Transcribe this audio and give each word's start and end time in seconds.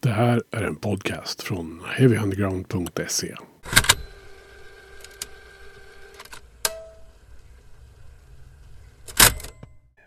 Det 0.00 0.10
här 0.10 0.42
är 0.50 0.62
en 0.62 0.76
podcast 0.76 1.42
från 1.42 1.82
heavyunderground.se. 1.96 3.34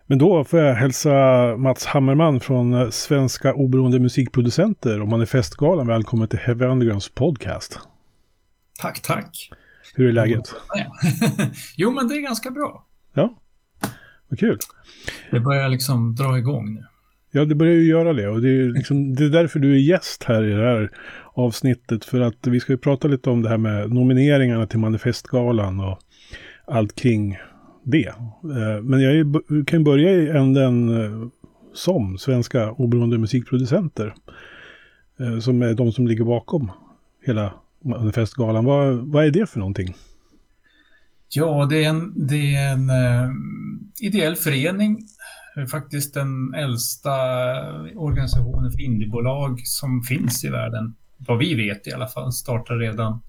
Men 0.06 0.18
då 0.18 0.44
får 0.44 0.60
jag 0.60 0.74
hälsa 0.74 1.10
Mats 1.56 1.86
Hammerman 1.86 2.40
från 2.40 2.92
Svenska 2.92 3.54
Oberoende 3.54 4.00
Musikproducenter 4.00 5.00
och 5.00 5.08
Manifestgalan 5.08 5.86
välkommen 5.86 6.28
till 6.28 6.38
Heavy 6.38 6.64
Undergrounds 6.64 7.08
podcast. 7.08 7.78
Tack, 8.80 9.02
tack. 9.02 9.50
Hur 9.94 10.08
är 10.08 10.12
läget? 10.12 10.54
jo, 11.76 11.90
men 11.90 12.08
det 12.08 12.14
är 12.14 12.20
ganska 12.20 12.50
bra. 12.50 12.86
Ja, 13.14 13.34
vad 14.28 14.38
kul. 14.38 14.58
Det 15.30 15.40
börjar 15.40 15.68
liksom 15.68 16.14
dra 16.14 16.38
igång 16.38 16.74
nu. 16.74 16.86
Ja, 17.34 17.44
det 17.44 17.54
börjar 17.54 17.74
ju 17.74 17.84
göra 17.84 18.12
det. 18.12 18.28
Och 18.28 18.42
det 18.42 18.48
är, 18.48 18.68
liksom, 18.68 19.14
det 19.14 19.24
är 19.24 19.28
därför 19.28 19.58
du 19.58 19.72
är 19.72 19.78
gäst 19.78 20.24
här 20.24 20.44
i 20.44 20.50
det 20.50 20.64
här 20.64 20.90
avsnittet. 21.34 22.04
För 22.04 22.20
att 22.20 22.46
vi 22.46 22.60
ska 22.60 22.72
ju 22.72 22.78
prata 22.78 23.08
lite 23.08 23.30
om 23.30 23.42
det 23.42 23.48
här 23.48 23.58
med 23.58 23.92
nomineringarna 23.92 24.66
till 24.66 24.78
Manifestgalan 24.78 25.80
och 25.80 25.98
allt 26.64 26.94
kring 26.94 27.38
det. 27.82 28.06
Eh, 28.06 28.82
men 28.82 29.00
jag 29.00 29.36
kan 29.66 29.84
börja 29.84 30.10
i 30.12 30.28
änden 30.28 30.88
eh, 30.88 31.28
som 31.74 32.18
Svenska 32.18 32.70
Oberoende 32.72 33.18
Musikproducenter. 33.18 34.14
Eh, 35.20 35.38
som 35.38 35.62
är 35.62 35.74
de 35.74 35.92
som 35.92 36.06
ligger 36.06 36.24
bakom 36.24 36.70
hela 37.26 37.54
Manifestgalan. 37.84 38.64
Vad, 38.64 38.94
vad 38.94 39.24
är 39.24 39.30
det 39.30 39.50
för 39.50 39.58
någonting? 39.58 39.94
Ja, 41.28 41.66
det 41.70 41.84
är 41.84 41.88
en, 41.88 42.28
det 42.28 42.54
är 42.54 42.72
en 42.72 42.90
ideell 44.00 44.36
förening 44.36 44.98
faktiskt 45.70 46.14
den 46.14 46.54
äldsta 46.54 47.12
organisationen 47.96 48.72
för 48.72 48.80
indiebolag 48.80 49.60
som 49.64 50.02
finns 50.02 50.44
i 50.44 50.48
världen. 50.48 50.96
Vad 51.16 51.38
vi 51.38 51.54
vet 51.54 51.86
i 51.86 51.92
alla 51.92 52.08
fall. 52.08 52.32
Startade 52.32 52.80
redan 52.80 53.20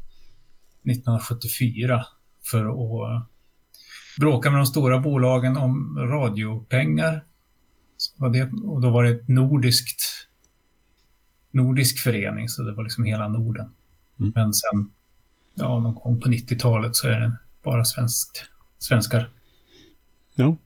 1974 0.84 2.06
för 2.52 2.66
att 2.66 3.28
bråka 4.20 4.52
med 4.52 4.60
de 4.60 4.66
stora 4.66 5.00
bolagen 5.00 5.58
om 5.58 6.00
radiopengar. 6.00 7.24
och 8.64 8.82
då 8.82 8.90
var 8.90 9.04
det 9.04 9.10
ett 9.10 9.28
nordiskt 9.28 10.24
nordisk 11.54 12.00
förening, 12.00 12.50
så 12.50 12.64
det 12.64 12.74
var 12.74 12.84
liksom 12.84 13.04
hela 13.04 13.28
Norden. 13.28 13.70
Mm. 14.20 14.32
Men 14.36 14.54
sen, 14.54 14.92
ja, 15.54 15.80
någon 15.80 15.96
gång 15.96 16.22
på 16.22 16.30
90-talet 16.30 16.96
så 16.96 17.08
är 17.08 17.20
det 17.20 17.38
bara 17.64 17.86
svenskt, 17.86 18.44
svenskar. 18.78 19.30
Ja. 20.36 20.58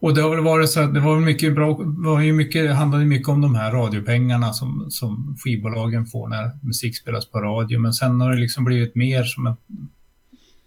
Och 0.00 0.14
det 0.14 0.22
har 0.22 0.30
väl 0.30 0.44
varit 0.44 0.70
så 0.70 0.80
att 0.80 0.94
det 0.94 1.00
var 1.00 1.20
mycket 1.20 1.54
bra, 1.54 1.78
var 1.82 2.20
ju 2.20 2.32
mycket, 2.32 2.64
det 2.64 2.74
handlade 2.74 3.04
mycket 3.04 3.28
om 3.28 3.40
de 3.40 3.54
här 3.54 3.72
radiopengarna 3.72 4.52
som, 4.52 4.86
som 4.90 5.36
skivbolagen 5.38 6.06
får 6.06 6.28
när 6.28 6.50
musik 6.62 6.96
spelas 6.96 7.26
på 7.26 7.40
radio. 7.40 7.78
Men 7.78 7.92
sen 7.92 8.20
har 8.20 8.30
det 8.30 8.40
liksom 8.40 8.64
blivit 8.64 8.94
mer 8.94 9.24
som 9.24 9.46
en 9.46 9.56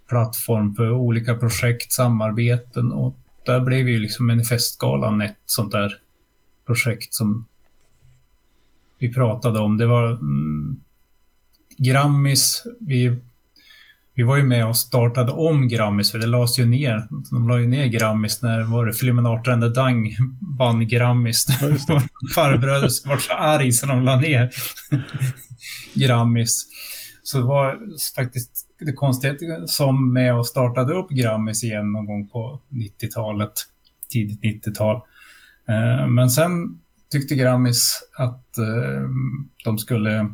plattform 0.09 0.75
för 0.75 0.92
olika 0.92 1.36
projekt, 1.36 1.92
samarbeten 1.92 2.92
och 2.92 3.17
där 3.45 3.59
blev 3.59 3.90
ju 3.90 4.00
liksom 4.00 4.28
Manifestgalan 4.28 5.22
ett 5.22 5.38
sånt 5.45 5.72
där 5.72 5.94
projekt 6.66 7.14
som 7.14 7.45
vi 9.00 9.14
pratade 9.14 9.59
om. 9.59 9.78
Det 9.78 9.86
var 9.86 10.12
mm, 10.12 10.80
Grammis, 11.78 12.64
vi 12.80 13.20
vi 14.16 14.23
var 14.23 14.38
ju 14.38 14.44
med 14.44 14.67
och 14.67 14.78
startade 14.78 15.31
om 15.31 15.67
Grammis, 15.67 16.11
för 16.11 16.19
det 16.19 16.25
lades 16.28 16.59
ju 16.59 16.66
ner. 16.66 17.08
De 17.31 17.47
la 17.47 17.59
ju 17.59 17.67
ner 17.67 17.86
Grammis 17.86 18.42
när 18.42 18.64
var 18.64 18.86
det 18.86 18.94
Filiminart 18.94 19.47
Rende 19.47 19.69
Dang 19.69 20.16
vann 20.59 20.88
Grammis. 20.88 21.45
Ja, 21.88 22.02
Farbröder 22.36 23.09
var 23.09 23.17
så 23.17 23.34
arg 23.34 23.72
så 23.72 23.86
de 23.86 24.03
la 24.03 24.16
ner 24.19 24.50
Grammis. 25.94 26.66
Så 27.23 27.38
det 27.38 27.44
var 27.44 27.80
faktiskt 28.16 28.67
det 28.80 28.94
konstiga 28.94 29.67
som 29.67 30.14
med 30.14 30.36
och 30.36 30.47
startade 30.47 30.94
upp 30.94 31.09
Grammis 31.09 31.64
igen 31.64 31.91
någon 31.91 32.06
gång 32.06 32.28
på 32.28 32.59
90-talet, 32.69 33.53
tidigt 34.09 34.66
90-tal. 34.66 34.95
Eh, 35.68 36.07
men 36.07 36.30
sen 36.30 36.80
tyckte 37.12 37.35
Grammis 37.35 38.00
att 38.18 38.57
eh, 38.57 39.09
de 39.63 39.78
skulle 39.78 40.30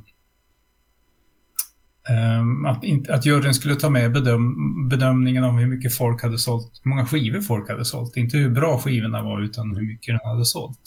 Ehm, 2.10 2.66
att, 2.66 3.10
att 3.10 3.26
juryn 3.26 3.54
skulle 3.54 3.76
ta 3.76 3.90
med 3.90 4.12
bedöm, 4.12 4.90
bedömningen 4.90 5.44
om 5.44 5.58
hur 5.58 5.68
mycket 5.68 5.96
folk 5.96 6.24
hade 6.24 6.38
sålt, 6.38 6.82
hur 6.84 6.90
många 6.90 7.06
skivor 7.06 7.42
folk 7.42 7.70
hade 7.70 7.86
sålt. 7.86 8.18
Inte 8.18 8.38
hur 8.38 8.50
bra 8.50 8.78
skivorna 8.78 9.24
var, 9.24 9.42
utan 9.42 9.76
hur 9.76 9.88
mycket 9.88 10.20
de 10.20 10.30
hade 10.30 10.46
sålt. 10.46 10.80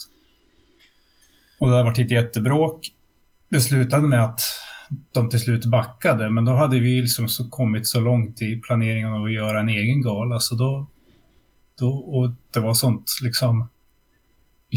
Och 1.59 1.69
det 1.69 1.75
har 1.75 1.83
varit 1.83 1.99
ett 1.99 2.11
jättebråk. 2.11 2.91
Det 3.49 3.61
slutade 3.61 4.07
med 4.07 4.23
att 4.23 4.39
de 5.11 5.29
till 5.29 5.39
slut 5.39 5.65
backade, 5.65 6.29
men 6.29 6.45
då 6.45 6.51
hade 6.51 6.79
vi 6.79 7.01
liksom 7.01 7.29
så 7.29 7.49
kommit 7.49 7.87
så 7.87 7.99
långt 7.99 8.41
i 8.41 8.55
planeringen 8.55 9.13
av 9.13 9.23
att 9.23 9.33
göra 9.33 9.59
en 9.59 9.69
egen 9.69 10.01
gala, 10.01 10.39
så 10.39 10.55
då, 10.55 10.87
då 11.79 11.89
och 11.89 12.31
det 12.53 12.59
var 12.59 12.73
sånt 12.73 13.11
liksom 13.21 13.69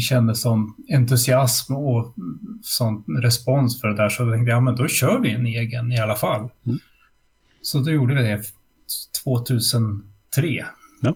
kände 0.01 0.35
sån 0.35 0.73
entusiasm 0.89 1.75
och 1.75 2.15
sån 2.63 3.03
respons 3.21 3.81
för 3.81 3.87
det 3.87 3.95
där 3.95 4.09
så 4.09 4.23
jag 4.23 4.33
tänkte 4.33 4.49
jag, 4.49 4.57
ja 4.57 4.61
men 4.61 4.75
då 4.75 4.87
kör 4.87 5.19
vi 5.19 5.31
en 5.31 5.45
egen 5.45 5.91
i 5.91 5.99
alla 5.99 6.15
fall. 6.15 6.49
Mm. 6.65 6.79
Så 7.61 7.79
då 7.79 7.91
gjorde 7.91 8.15
vi 8.15 8.21
det 8.21 8.43
2003. 9.23 10.65
Ja. 11.01 11.13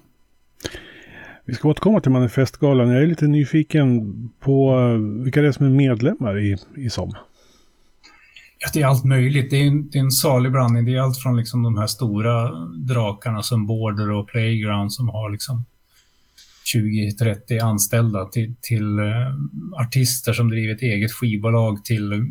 Vi 1.46 1.54
ska 1.54 1.70
återkomma 1.70 2.02
till 2.02 2.12
Manifestgalan. 2.12 2.90
Jag 2.90 3.04
är 3.04 3.08
lite 3.08 3.28
nyfiken 3.28 4.14
på 4.40 4.80
eh, 4.80 5.24
vilka 5.24 5.42
det 5.42 5.48
är 5.48 5.52
som 5.52 5.66
är 5.66 5.70
medlemmar 5.70 6.40
i, 6.40 6.58
i 6.76 6.90
SOM. 6.90 7.14
Ja, 8.60 8.70
det 8.74 8.82
är 8.82 8.86
allt 8.86 9.06
möjligt. 9.06 9.50
Det 9.50 9.56
är 9.56 9.68
en, 9.68 9.90
det 9.90 9.98
är 9.98 10.04
en 10.04 10.12
salig 10.12 10.52
blandning. 10.52 10.86
Det 10.86 10.96
är 10.96 11.00
allt 11.00 11.18
från 11.18 11.38
liksom 11.38 11.64
de 11.64 11.78
här 11.78 11.88
stora 11.88 12.52
drakarna 12.66 13.44
som 13.44 13.68
Border 13.68 14.12
och 14.12 14.28
Playground 14.28 14.94
som 14.94 15.10
har 15.10 15.30
liksom 15.30 15.66
20-30 16.76 17.64
anställda 17.64 18.26
till, 18.26 18.56
till 18.62 19.00
uh, 19.00 19.36
artister 19.86 20.34
som 20.34 20.50
driver 20.50 20.76
ett 20.76 20.82
eget 20.82 21.12
skivbolag 21.12 21.86
till 21.86 22.14
uh, 22.14 22.24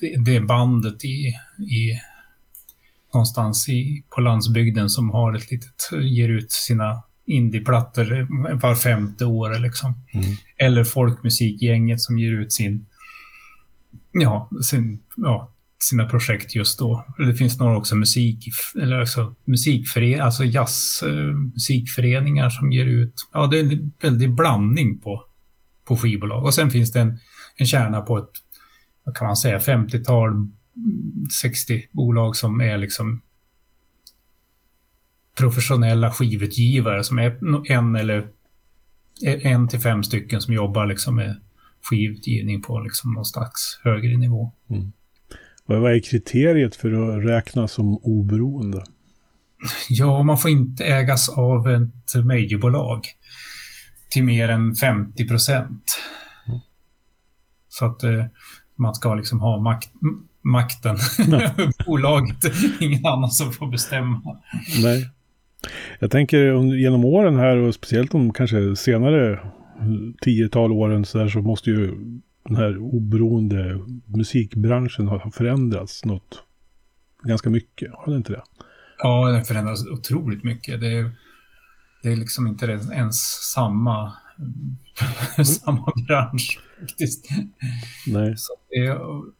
det, 0.00 0.24
det 0.24 0.40
bandet 0.40 1.04
i, 1.04 1.34
i 1.58 2.00
någonstans 3.14 3.68
i, 3.68 4.04
på 4.14 4.20
landsbygden 4.20 4.90
som 4.90 5.10
har 5.10 5.34
ett 5.34 5.50
litet, 5.50 5.90
ger 6.02 6.28
ut 6.28 6.52
sina 6.52 7.02
indieplattor 7.26 8.28
var 8.60 8.74
femte 8.74 9.24
år 9.24 9.58
liksom. 9.58 9.94
Mm. 10.12 10.26
Eller 10.56 10.84
folkmusikgänget 10.84 12.00
som 12.00 12.18
ger 12.18 12.32
ut 12.32 12.52
sin, 12.52 12.86
ja, 14.12 14.50
sin, 14.62 15.02
ja, 15.16 15.52
sina 15.78 16.08
projekt 16.08 16.54
just 16.54 16.78
då. 16.78 17.04
Det 17.18 17.34
finns 17.34 17.58
några 17.58 17.76
också 17.76 17.96
musik, 17.96 18.48
eller 18.82 19.00
alltså 19.00 19.34
musikföreningar, 19.44 20.24
alltså 20.24 20.44
jazzmusikföreningar 20.44 21.30
eh, 21.30 21.36
musikföreningar 21.36 22.50
som 22.50 22.72
ger 22.72 22.86
ut, 22.86 23.28
ja 23.32 23.46
det 23.46 23.58
är 23.58 23.72
en 23.72 23.92
väldig 24.00 24.34
blandning 24.34 24.98
på, 24.98 25.24
på 25.84 25.96
skivbolag. 25.96 26.44
Och 26.44 26.54
sen 26.54 26.70
finns 26.70 26.92
det 26.92 27.00
en, 27.00 27.18
en 27.56 27.66
kärna 27.66 28.00
på 28.00 28.18
ett, 28.18 28.30
vad 29.04 29.16
kan 29.16 29.26
man 29.26 29.36
säga, 29.36 29.58
50-tal, 29.58 30.48
60 31.42 31.88
bolag 31.92 32.36
som 32.36 32.60
är 32.60 32.78
liksom 32.78 33.22
professionella 35.38 36.10
skivutgivare 36.10 37.04
som 37.04 37.18
är 37.18 37.38
en 37.72 37.96
eller 37.96 38.28
en 39.22 39.68
till 39.68 39.80
fem 39.80 40.02
stycken 40.02 40.40
som 40.40 40.54
jobbar 40.54 40.86
liksom 40.86 41.16
med 41.16 41.40
skivutgivning 41.82 42.62
på 42.62 42.80
liksom 42.80 43.12
någon 43.12 43.24
slags 43.24 43.80
högre 43.84 44.16
nivå. 44.16 44.52
Mm. 44.70 44.92
Vad 45.66 45.92
är 45.92 46.00
kriteriet 46.00 46.76
för 46.76 46.92
att 46.92 47.24
räknas 47.24 47.72
som 47.72 47.96
oberoende? 47.96 48.84
Ja, 49.88 50.22
man 50.22 50.38
får 50.38 50.50
inte 50.50 50.84
ägas 50.84 51.28
av 51.28 51.68
ett 51.68 52.24
majorbolag 52.24 53.06
till 54.10 54.24
mer 54.24 54.48
än 54.48 54.74
50 54.74 55.28
procent. 55.28 56.00
Mm. 56.48 56.60
Så 57.68 57.84
att 57.84 58.02
eh, 58.02 58.24
man 58.76 58.94
ska 58.94 59.14
liksom 59.14 59.40
ha 59.40 59.60
makt, 59.60 59.90
makten 60.42 60.96
över 61.18 61.84
bolaget. 61.86 62.36
Ingen 62.80 63.06
annan 63.06 63.30
som 63.30 63.52
får 63.52 63.66
bestämma. 63.66 64.38
Nej. 64.82 65.10
Jag 65.98 66.10
tänker 66.10 66.74
genom 66.74 67.04
åren 67.04 67.36
här 67.36 67.56
och 67.56 67.74
speciellt 67.74 68.10
de 68.10 68.32
kanske 68.32 68.76
senare 68.76 69.40
tiotal 70.20 70.72
åren 70.72 71.04
så, 71.04 71.18
där, 71.18 71.28
så 71.28 71.38
måste 71.38 71.70
ju 71.70 71.94
den 72.48 72.56
här 72.56 72.78
oberoende 72.78 73.80
musikbranschen 74.06 75.08
har 75.08 75.30
förändrats 75.30 76.04
något 76.04 76.42
ganska 77.22 77.50
mycket. 77.50 77.90
Har 77.94 78.12
det 78.12 78.16
inte 78.16 78.32
det? 78.32 78.42
Ja, 78.98 79.28
den 79.30 79.44
förändras 79.44 79.86
otroligt 79.86 80.44
mycket. 80.44 80.80
Det 80.80 80.92
är, 80.92 81.10
det 82.02 82.12
är 82.12 82.16
liksom 82.16 82.46
inte 82.46 82.66
ens 82.66 83.16
samma, 83.54 84.12
mm. 84.38 85.44
samma 85.44 85.92
bransch 86.06 86.60
faktiskt. 86.80 87.28
Nej. 88.06 88.34
Så 88.36 88.52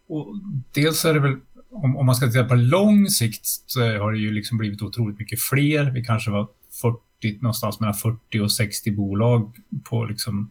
och 0.09 0.35
dels 0.73 1.05
är 1.05 1.15
det 1.15 1.21
väl, 1.21 1.37
om, 1.71 1.97
om 1.97 2.07
man 2.07 2.15
ska 2.15 2.27
titta 2.27 2.45
på 2.45 2.55
lång 2.55 3.09
sikt, 3.09 3.47
så 3.47 3.81
har 3.81 4.13
det 4.13 4.19
ju 4.19 4.31
liksom 4.31 4.59
blivit 4.59 4.83
otroligt 4.83 5.19
mycket 5.19 5.41
fler. 5.41 5.91
Vi 5.91 6.05
kanske 6.05 6.31
var 6.31 6.49
40, 6.83 7.39
någonstans 7.41 7.81
mellan 7.81 7.95
40 7.95 8.41
och 8.41 8.53
60 8.53 8.91
bolag 8.91 9.57
på 9.85 10.05
liksom 10.05 10.51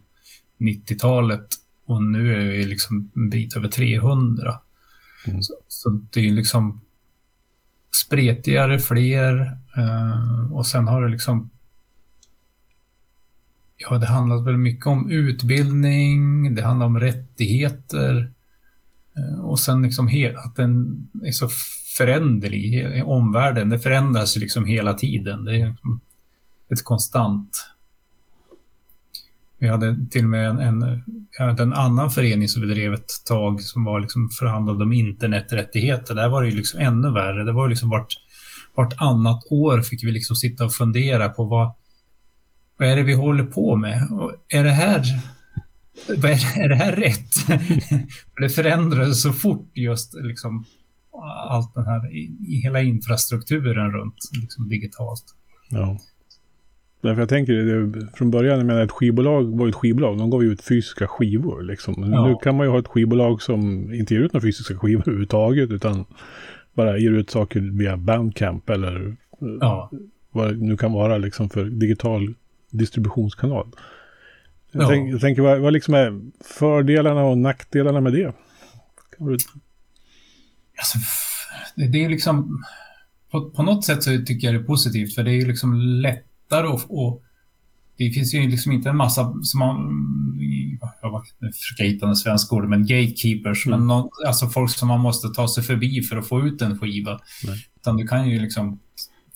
90-talet 0.58 1.46
och 1.86 2.02
nu 2.02 2.34
är 2.34 2.44
vi 2.44 2.64
liksom 2.64 3.10
en 3.16 3.30
bit 3.30 3.56
över 3.56 3.68
300. 3.68 4.60
Mm. 5.26 5.42
Så, 5.42 5.54
så, 5.68 5.90
det 5.90 6.20
är 6.20 6.32
liksom 6.32 6.80
spretigare, 8.06 8.78
fler 8.78 9.58
eh, 9.76 10.52
och 10.52 10.66
sen 10.66 10.88
har 10.88 11.02
det 11.02 11.08
liksom 11.08 11.50
Ja, 13.78 13.98
det 13.98 14.06
handlar 14.06 14.42
väl 14.42 14.56
mycket 14.56 14.86
om 14.86 15.10
utbildning, 15.10 16.54
det 16.54 16.62
handlar 16.62 16.86
om 16.86 17.00
rättigheter 17.00 18.32
eh, 19.16 19.40
och 19.40 19.60
sen 19.60 19.82
liksom 19.82 20.08
att 20.36 20.56
den 20.56 21.08
är 21.24 21.32
så 21.32 21.48
föränderlig. 21.96 23.02
Omvärlden, 23.06 23.68
det 23.68 23.78
förändras 23.78 24.36
liksom 24.36 24.64
hela 24.64 24.94
tiden. 24.94 25.44
Det 25.44 25.60
är 25.60 25.68
liksom 25.68 26.00
ett 26.68 26.84
konstant 26.84 27.66
vi 29.58 29.68
hade 29.68 29.96
till 30.10 30.24
och 30.24 30.30
med 30.30 30.50
en, 30.50 30.58
en, 30.58 31.02
en 31.38 31.72
annan 31.72 32.10
förening 32.10 32.48
som 32.48 32.62
vi 32.62 32.74
drev 32.74 32.94
ett 32.94 33.24
tag 33.24 33.62
som 33.62 33.84
var 33.84 34.00
liksom 34.00 34.28
förhandlade 34.28 34.84
om 34.84 34.92
interneträttigheter. 34.92 36.14
Där 36.14 36.28
var 36.28 36.42
det 36.42 36.48
ju 36.48 36.56
liksom 36.56 36.80
ännu 36.80 37.12
värre. 37.12 37.44
Det 37.44 37.52
var 37.52 37.68
liksom 37.68 37.90
vart, 37.90 38.14
vart 38.74 38.94
annat 39.00 39.42
år 39.50 39.80
fick 39.82 40.04
vi 40.04 40.10
liksom 40.10 40.36
sitta 40.36 40.64
och 40.64 40.72
fundera 40.72 41.28
på 41.28 41.44
vad, 41.44 41.74
vad 42.78 42.88
är 42.88 42.96
det 42.96 43.02
vi 43.02 43.14
håller 43.14 43.44
på 43.44 43.76
med? 43.76 44.08
Och 44.10 44.32
är 44.48 44.64
det 44.64 44.70
här 44.70 45.02
är, 46.08 46.58
är 46.64 46.68
det 46.68 46.74
här 46.74 46.92
rätt? 46.92 47.34
det 48.40 48.48
förändrades 48.48 49.22
så 49.22 49.32
fort 49.32 49.70
just 49.74 50.14
liksom 50.14 50.64
allt 51.48 51.74
den 51.74 51.84
här, 51.84 52.16
i, 52.16 52.60
hela 52.62 52.82
infrastrukturen 52.82 53.92
runt 53.92 54.14
liksom 54.32 54.68
digitalt. 54.68 55.24
Ja. 55.68 55.98
Därför 57.06 57.22
jag 57.22 57.28
tänker, 57.28 57.52
det, 57.52 58.08
från 58.14 58.30
början, 58.30 58.58
jag 58.58 58.66
menar 58.66 58.84
ett 58.84 58.90
skivbolag 58.90 59.58
var 59.58 59.68
ett 59.68 59.74
skivbolag. 59.74 60.18
De 60.18 60.30
gav 60.30 60.42
ju 60.42 60.52
ut 60.52 60.62
fysiska 60.62 61.06
skivor 61.06 61.62
liksom. 61.62 62.12
Ja. 62.12 62.26
Nu 62.26 62.36
kan 62.42 62.56
man 62.56 62.66
ju 62.66 62.70
ha 62.70 62.78
ett 62.78 62.88
skivbolag 62.88 63.42
som 63.42 63.92
inte 63.94 64.14
ger 64.14 64.20
ut 64.20 64.32
några 64.32 64.42
fysiska 64.42 64.78
skivor 64.78 65.02
överhuvudtaget. 65.02 65.70
Utan 65.70 66.04
bara 66.74 66.98
ger 66.98 67.10
ut 67.10 67.30
saker 67.30 67.60
via 67.60 67.96
Bandcamp 67.96 68.70
eller 68.70 69.16
ja. 69.60 69.90
vad 70.30 70.48
det 70.48 70.56
nu 70.56 70.76
kan 70.76 70.92
vara 70.92 71.18
liksom 71.18 71.50
för 71.50 71.64
digital 71.64 72.34
distributionskanal. 72.70 73.66
Jag, 74.72 74.82
ja. 74.82 74.88
tänk, 74.88 75.12
jag 75.12 75.20
tänker, 75.20 75.42
vad, 75.42 75.58
vad 75.58 75.72
liksom 75.72 75.94
är 75.94 76.20
fördelarna 76.44 77.24
och 77.24 77.38
nackdelarna 77.38 78.00
med 78.00 78.12
det? 78.12 78.32
Du... 79.18 79.32
Alltså, 80.78 80.98
det, 81.76 81.88
det 81.88 82.04
är 82.04 82.08
liksom... 82.08 82.64
På, 83.30 83.50
på, 83.50 83.62
något 83.62 83.84
sätt 83.84 84.02
så 84.02 84.10
tycker 84.26 84.46
jag 84.46 84.54
det 84.54 84.60
är 84.60 84.64
positivt, 84.64 85.14
för 85.14 85.22
det 85.22 85.32
är 85.32 85.46
liksom 85.46 85.80
lätt 85.80 86.24
lättare 86.46 86.66
och, 86.66 86.80
och 86.88 87.22
det 87.98 88.10
finns 88.10 88.34
ju 88.34 88.48
liksom 88.48 88.72
inte 88.72 88.88
en 88.88 88.96
massa 88.96 89.34
som 89.42 89.58
man, 89.58 89.76
jag 91.02 91.54
försöker 91.54 91.84
hitta 91.84 92.08
en 92.08 92.16
svensk 92.16 92.52
ord, 92.52 92.68
men 92.68 92.86
gatekeepers, 92.86 93.66
mm. 93.66 93.78
men 93.78 93.86
någon, 93.86 94.10
alltså 94.26 94.46
folk 94.46 94.70
som 94.70 94.88
man 94.88 95.00
måste 95.00 95.28
ta 95.28 95.48
sig 95.48 95.62
förbi 95.62 96.02
för 96.02 96.16
att 96.16 96.28
få 96.28 96.46
ut 96.46 96.62
en 96.62 96.78
skiva. 96.78 97.20
Nej. 97.46 97.66
Utan 97.76 97.96
du 97.96 98.06
kan 98.06 98.28
ju 98.28 98.40
liksom 98.40 98.80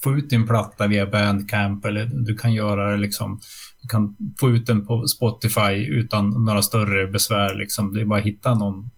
få 0.03 0.15
ut 0.17 0.31
din 0.31 0.47
platta 0.47 0.87
via 0.87 1.07
Bandcamp 1.07 1.85
eller 1.85 2.07
du 2.07 2.37
kan 2.37 2.53
göra 2.53 2.91
det 2.91 2.97
liksom, 2.97 3.41
du 3.83 3.89
kan 3.89 4.17
få 4.41 4.51
ut 4.51 4.67
den 4.67 4.87
på 4.87 5.07
Spotify 5.07 5.87
utan 5.89 6.45
några 6.45 6.63
större 6.63 7.07
besvär 7.07 7.55
liksom. 7.55 7.95
Det 7.95 8.01
är 8.01 8.05
bara 8.05 8.19
att 8.19 8.27
hitta 8.27 8.55
någon, 8.55 8.91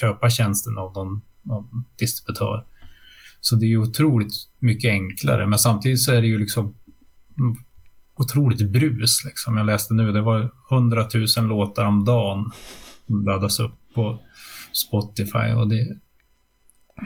köpa 0.00 0.30
tjänsten 0.30 0.78
av 0.78 0.92
någon, 0.92 1.20
någon 1.42 1.84
distributör. 1.98 2.64
Så 3.40 3.56
det 3.56 3.66
är 3.66 3.68
ju 3.68 3.78
otroligt 3.78 4.32
mycket 4.58 4.90
enklare, 4.90 5.46
men 5.46 5.58
samtidigt 5.58 6.00
så 6.00 6.12
är 6.12 6.20
det 6.20 6.26
ju 6.26 6.38
liksom 6.38 6.74
otroligt 8.16 8.70
brus. 8.70 9.24
Liksom. 9.24 9.56
Jag 9.56 9.66
läste 9.66 9.94
nu, 9.94 10.12
det 10.12 10.22
var 10.22 10.50
100 10.70 11.08
000 11.36 11.46
låtar 11.48 11.84
om 11.84 12.04
dagen 12.04 12.50
som 13.06 13.24
laddas 13.24 13.60
upp 13.60 13.74
på 13.94 14.18
Spotify 14.72 15.52
och 15.56 15.68
det 15.68 15.98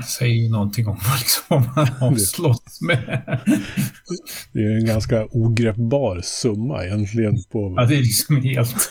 säger 0.04 0.34
ju 0.34 0.48
någonting 0.50 0.86
om 0.86 0.98
vad 1.08 1.18
liksom, 1.18 1.74
man 1.76 1.88
har 1.88 2.16
slått 2.16 2.80
med. 2.80 3.40
Det 4.52 4.58
är 4.58 4.78
en 4.78 4.86
ganska 4.86 5.26
ogreppbar 5.30 6.20
summa 6.22 6.84
egentligen. 6.84 7.34
På... 7.52 7.74
Ja, 7.76 7.84
det 7.84 7.94
är 7.94 8.02
liksom 8.02 8.42
helt 8.42 8.90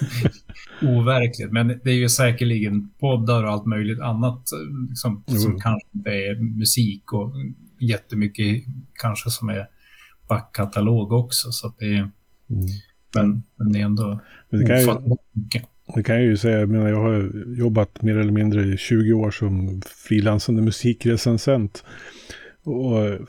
overkligt. 0.81 1.51
Men 1.51 1.68
det 1.68 1.90
är 1.90 1.95
ju 1.95 2.10
säkerligen 2.10 2.90
poddar 3.00 3.44
och 3.44 3.50
allt 3.50 3.66
möjligt 3.66 4.00
annat 4.00 4.44
liksom, 4.90 5.24
som 5.28 5.60
kanske 5.62 5.88
inte 5.95 6.10
är 6.10 6.57
musik 6.57 7.13
och 7.13 7.33
jättemycket 7.80 8.63
kanske 8.94 9.30
som 9.30 9.50
är 9.50 9.68
backkatalog 10.27 11.12
också. 11.12 11.51
Så 11.51 11.74
det 11.79 11.85
är, 11.85 12.09
mm. 12.50 12.65
men, 13.15 13.44
men 13.56 13.71
det 13.71 13.79
är 13.79 13.83
ändå 13.83 14.19
men 14.50 14.59
det 14.59 14.65
kan 14.65 14.81
ju, 14.81 14.88
Det 15.95 16.03
kan 16.03 16.15
jag 16.15 16.25
ju 16.25 16.38
säga, 16.38 16.59
jag, 16.59 16.69
menar, 16.69 16.88
jag 16.88 17.01
har 17.01 17.31
jobbat 17.57 18.01
mer 18.01 18.18
eller 18.18 18.31
mindre 18.31 18.65
i 18.65 18.77
20 18.77 19.13
år 19.13 19.31
som 19.31 19.81
frilansande 19.85 20.62
musikrecensent. 20.62 21.83
Och 22.63 23.27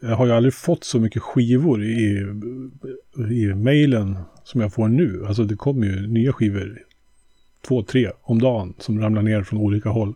jag 0.00 0.16
har 0.16 0.26
ju 0.26 0.32
aldrig 0.32 0.54
fått 0.54 0.84
så 0.84 1.00
mycket 1.00 1.22
skivor 1.22 1.84
i, 1.84 2.26
i 3.30 3.54
mejlen 3.54 4.18
som 4.44 4.60
jag 4.60 4.72
får 4.72 4.88
nu. 4.88 5.24
Alltså 5.26 5.44
det 5.44 5.56
kommer 5.56 5.86
ju 5.86 6.06
nya 6.06 6.32
skivor, 6.32 6.78
två, 7.68 7.82
tre 7.82 8.10
om 8.22 8.40
dagen 8.40 8.74
som 8.78 9.00
ramlar 9.00 9.22
ner 9.22 9.42
från 9.42 9.58
olika 9.58 9.88
håll 9.88 10.14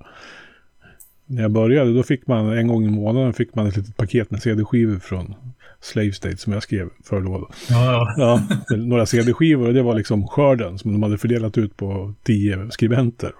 när 1.26 1.42
jag 1.42 1.50
började 1.50 1.94
då 1.94 2.02
fick 2.02 2.26
man 2.26 2.58
en 2.58 2.66
gång 2.66 2.84
i 2.84 2.90
månaden 2.90 3.32
fick 3.32 3.54
man 3.54 3.66
ett 3.66 3.76
litet 3.76 3.96
paket 3.96 4.30
med 4.30 4.42
CD-skivor 4.42 4.98
från 4.98 5.34
Slave 5.80 6.12
State 6.12 6.36
som 6.36 6.52
jag 6.52 6.62
skrev 6.62 6.88
för 7.04 7.20
då. 7.20 7.50
Ja, 7.70 8.14
ja. 8.16 8.42
ja 8.68 8.76
några 8.76 9.06
CD-skivor 9.06 9.68
och 9.68 9.74
det 9.74 9.82
var 9.82 9.94
liksom 9.94 10.28
skörden 10.28 10.78
som 10.78 10.92
de 10.92 11.02
hade 11.02 11.18
fördelat 11.18 11.58
ut 11.58 11.76
på 11.76 12.14
tio 12.22 12.70
skribenter. 12.70 13.32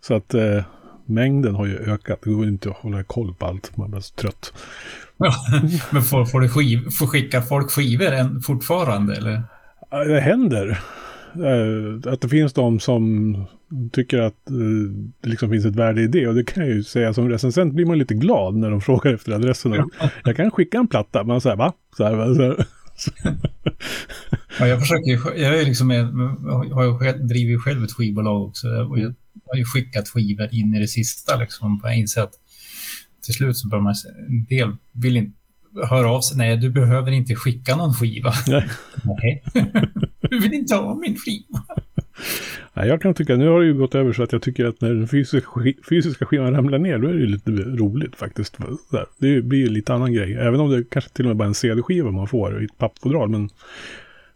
Så 0.00 0.14
att 0.14 0.34
eh, 0.34 0.64
mängden 1.06 1.54
har 1.54 1.66
ju 1.66 1.76
ökat. 1.76 2.20
Det 2.24 2.30
går 2.30 2.48
inte 2.48 2.70
att 2.70 2.76
hålla 2.76 3.04
koll 3.04 3.34
på 3.34 3.46
allt. 3.46 3.76
Man 3.76 3.90
blir 3.90 4.00
så 4.00 4.14
trött. 4.14 4.52
Ja, 5.16 5.32
men 5.90 6.02
får, 6.02 6.24
får, 6.24 6.40
du 6.40 6.48
skiv, 6.48 6.90
får 6.90 7.06
skicka 7.06 7.42
folk 7.42 7.70
skivor 7.70 8.12
än, 8.12 8.40
fortfarande 8.40 9.16
eller? 9.16 9.42
Det 9.90 10.20
händer. 10.20 10.80
Eh, 11.36 12.12
att 12.12 12.20
det 12.20 12.28
finns 12.28 12.52
de 12.52 12.80
som 12.80 13.36
tycker 13.92 14.18
att 14.18 14.50
eh, 14.50 14.56
det 15.20 15.28
liksom 15.28 15.50
finns 15.50 15.64
ett 15.64 15.76
värde 15.76 16.02
i 16.02 16.06
det. 16.06 16.28
Och 16.28 16.34
det 16.34 16.44
kan 16.44 16.66
jag 16.66 16.72
ju 16.72 16.82
säga 16.82 17.14
som 17.14 17.28
recensent 17.28 17.74
blir 17.74 17.86
man 17.86 17.98
lite 17.98 18.14
glad 18.14 18.56
när 18.56 18.70
de 18.70 18.80
frågar 18.80 19.14
efter 19.14 19.32
adressen. 19.32 19.90
Jag 20.24 20.36
kan 20.36 20.50
skicka 20.50 20.78
en 20.78 20.88
platta, 20.88 21.24
man 21.24 21.40
säger 21.40 21.56
va? 21.56 21.72
Så 21.96 22.04
här, 22.04 22.34
så 22.34 22.42
här. 22.42 22.66
ja, 24.58 24.66
jag 24.66 24.80
försöker 24.80 25.40
jag 25.42 25.60
är 25.60 25.64
liksom, 25.64 25.90
har 26.72 26.84
ju 26.84 26.98
själv, 26.98 27.26
driver 27.26 27.58
själv 27.58 27.84
ett 27.84 27.92
skivbolag 27.92 28.42
också. 28.42 28.68
Och 28.68 28.98
jag 28.98 29.14
har 29.46 29.56
ju 29.56 29.64
skickat 29.64 30.08
skivor 30.08 30.48
in 30.52 30.74
i 30.74 30.80
det 30.80 30.88
sista 30.88 31.36
liksom. 31.36 31.80
Jag 31.82 31.96
inser 31.96 32.22
att 32.22 32.34
till 33.24 33.34
slut 33.34 33.56
så 33.56 33.68
bör 33.68 33.80
man, 33.80 33.94
en 34.28 34.44
del 34.44 34.76
vill 34.92 35.16
inte 35.16 35.36
höra 35.82 36.10
av 36.10 36.20
sig. 36.20 36.36
Nej, 36.36 36.56
du 36.56 36.70
behöver 36.70 37.12
inte 37.12 37.34
skicka 37.34 37.76
någon 37.76 37.94
skiva. 37.94 38.32
Nej. 38.46 38.68
Nej. 39.04 39.42
Du 40.34 40.40
vill 40.40 40.54
inte 40.54 40.74
ha 40.74 40.94
min 40.94 41.16
skiva. 41.16 41.62
Nej, 42.74 42.88
jag 42.88 43.02
kan 43.02 43.14
tycka, 43.14 43.36
nu 43.36 43.48
har 43.48 43.60
det 43.60 43.66
ju 43.66 43.74
gått 43.74 43.94
över 43.94 44.12
så 44.12 44.22
att 44.22 44.32
jag 44.32 44.42
tycker 44.42 44.64
att 44.64 44.80
när 44.80 44.94
den 44.94 45.08
fysiska, 45.08 45.50
fysiska 45.88 46.26
skivan 46.26 46.54
ramlar 46.54 46.78
ner, 46.78 46.98
då 46.98 47.08
är 47.08 47.12
det 47.12 47.26
lite 47.26 47.50
roligt 47.50 48.16
faktiskt. 48.16 48.58
Det 49.18 49.42
blir 49.42 49.58
ju 49.58 49.68
lite 49.68 49.94
annan 49.94 50.12
grej. 50.12 50.34
Även 50.34 50.60
om 50.60 50.70
det 50.70 50.84
kanske 50.90 51.10
till 51.10 51.24
och 51.24 51.28
med 51.28 51.36
bara 51.36 51.44
är 51.44 51.48
en 51.48 51.54
CD-skiva 51.54 52.10
man 52.10 52.28
får 52.28 52.62
i 52.62 52.64
ett 52.64 52.78
pappfodral. 52.78 53.28
Men 53.28 53.48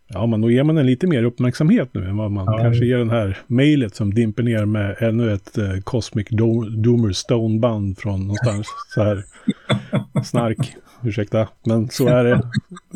ja, 0.08 0.26
men 0.26 0.40
då 0.40 0.50
ger 0.50 0.62
man 0.62 0.74
den 0.74 0.86
lite 0.86 1.06
mer 1.06 1.22
uppmärksamhet 1.22 1.88
nu 1.92 2.04
än 2.04 2.16
vad 2.16 2.30
man 2.30 2.46
ja, 2.46 2.58
kanske 2.58 2.84
ger 2.84 2.98
den 2.98 3.10
här 3.10 3.38
mejlet 3.46 3.94
som 3.94 4.14
dimper 4.14 4.42
ner 4.42 4.64
med 4.64 4.96
ännu 5.00 5.32
ett 5.32 5.58
eh, 5.58 5.80
Cosmic 5.84 6.26
Do 6.30 6.62
Doomer 6.62 7.12
Stone-band 7.12 7.98
från 7.98 8.20
någonstans 8.20 8.66
så 8.94 9.02
här 9.02 9.24
snark. 10.24 10.76
Ursäkta, 11.02 11.48
men 11.64 11.88
så 11.88 12.08
är 12.08 12.24
det. 12.24 12.42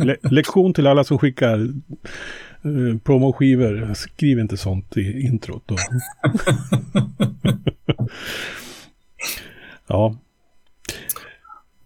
Le 0.04 0.16
lektion 0.22 0.74
till 0.74 0.86
alla 0.86 1.04
som 1.04 1.18
skickar 1.18 1.68
uh, 2.66 2.98
promoskivor. 2.98 3.94
Skriv 3.94 4.38
inte 4.38 4.56
sånt 4.56 4.96
i 4.96 5.20
introt. 5.20 5.62
Då. 5.66 5.76
ja. 9.86 10.16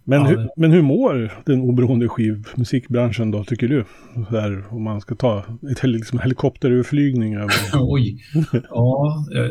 Men, 0.03 0.21
ja, 0.21 0.27
hur, 0.27 0.49
men 0.57 0.71
hur 0.71 0.81
mår 0.81 1.33
den 1.45 1.61
oberoende 1.61 2.07
skivmusikbranschen 2.07 3.31
då, 3.31 3.43
tycker 3.43 3.67
du? 3.67 3.85
Där, 4.31 4.73
om 4.73 4.83
man 4.83 5.01
ska 5.01 5.15
ta 5.15 5.45
ett 5.71 5.83
liksom 5.83 6.19
helikopteröverflygning 6.19 7.35
över... 7.35 7.53
Oj. 7.73 8.23
Ja. 8.69 9.25
Eh, 9.35 9.49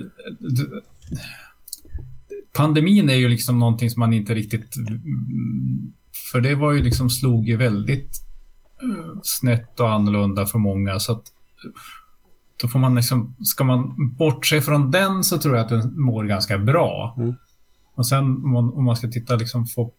pandemin 2.53 3.11
är 3.11 3.15
ju 3.15 3.29
liksom 3.29 3.59
någonting 3.59 3.91
som 3.91 4.01
man 4.01 4.13
inte 4.13 4.35
riktigt 4.35 4.75
för 6.33 6.41
det 6.41 6.55
var 6.55 6.73
ju 6.73 6.83
liksom, 6.83 7.11
slog 7.11 7.49
ju 7.49 7.57
väldigt 7.57 8.26
snett 9.23 9.81
och 9.81 9.91
annorlunda 9.91 10.47
för 10.47 10.59
många. 10.59 10.99
Så 10.99 11.13
att 11.13 11.23
då 12.63 12.69
får 12.69 12.79
man 12.79 12.95
liksom, 12.95 13.37
ska 13.45 13.65
man 13.65 13.95
bortse 14.17 14.61
från 14.61 14.91
den 14.91 15.25
så 15.25 15.39
tror 15.39 15.57
jag 15.57 15.65
att 15.65 15.69
den 15.69 16.01
mår 16.01 16.25
ganska 16.25 16.59
bra. 16.59 17.15
Mm. 17.19 17.35
Och 17.95 18.07
sen 18.07 18.25
om 18.25 18.53
man, 18.53 18.73
om 18.73 18.85
man 18.85 18.97
ska 18.97 19.09
titta 19.09 19.37
liksom 19.37 19.67
på 19.77 19.93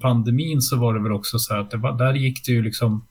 pandemin 0.00 0.62
så 0.62 0.76
var 0.76 0.94
det 0.94 1.02
väl 1.02 1.12
också 1.12 1.38
så 1.38 1.54
här 1.54 1.60
att 1.60 1.70
det 1.70 1.76
var, 1.76 1.98
där 1.98 2.14
gick 2.14 2.46
det 2.46 2.52
ju 2.52 2.62
liksom, 2.62 3.06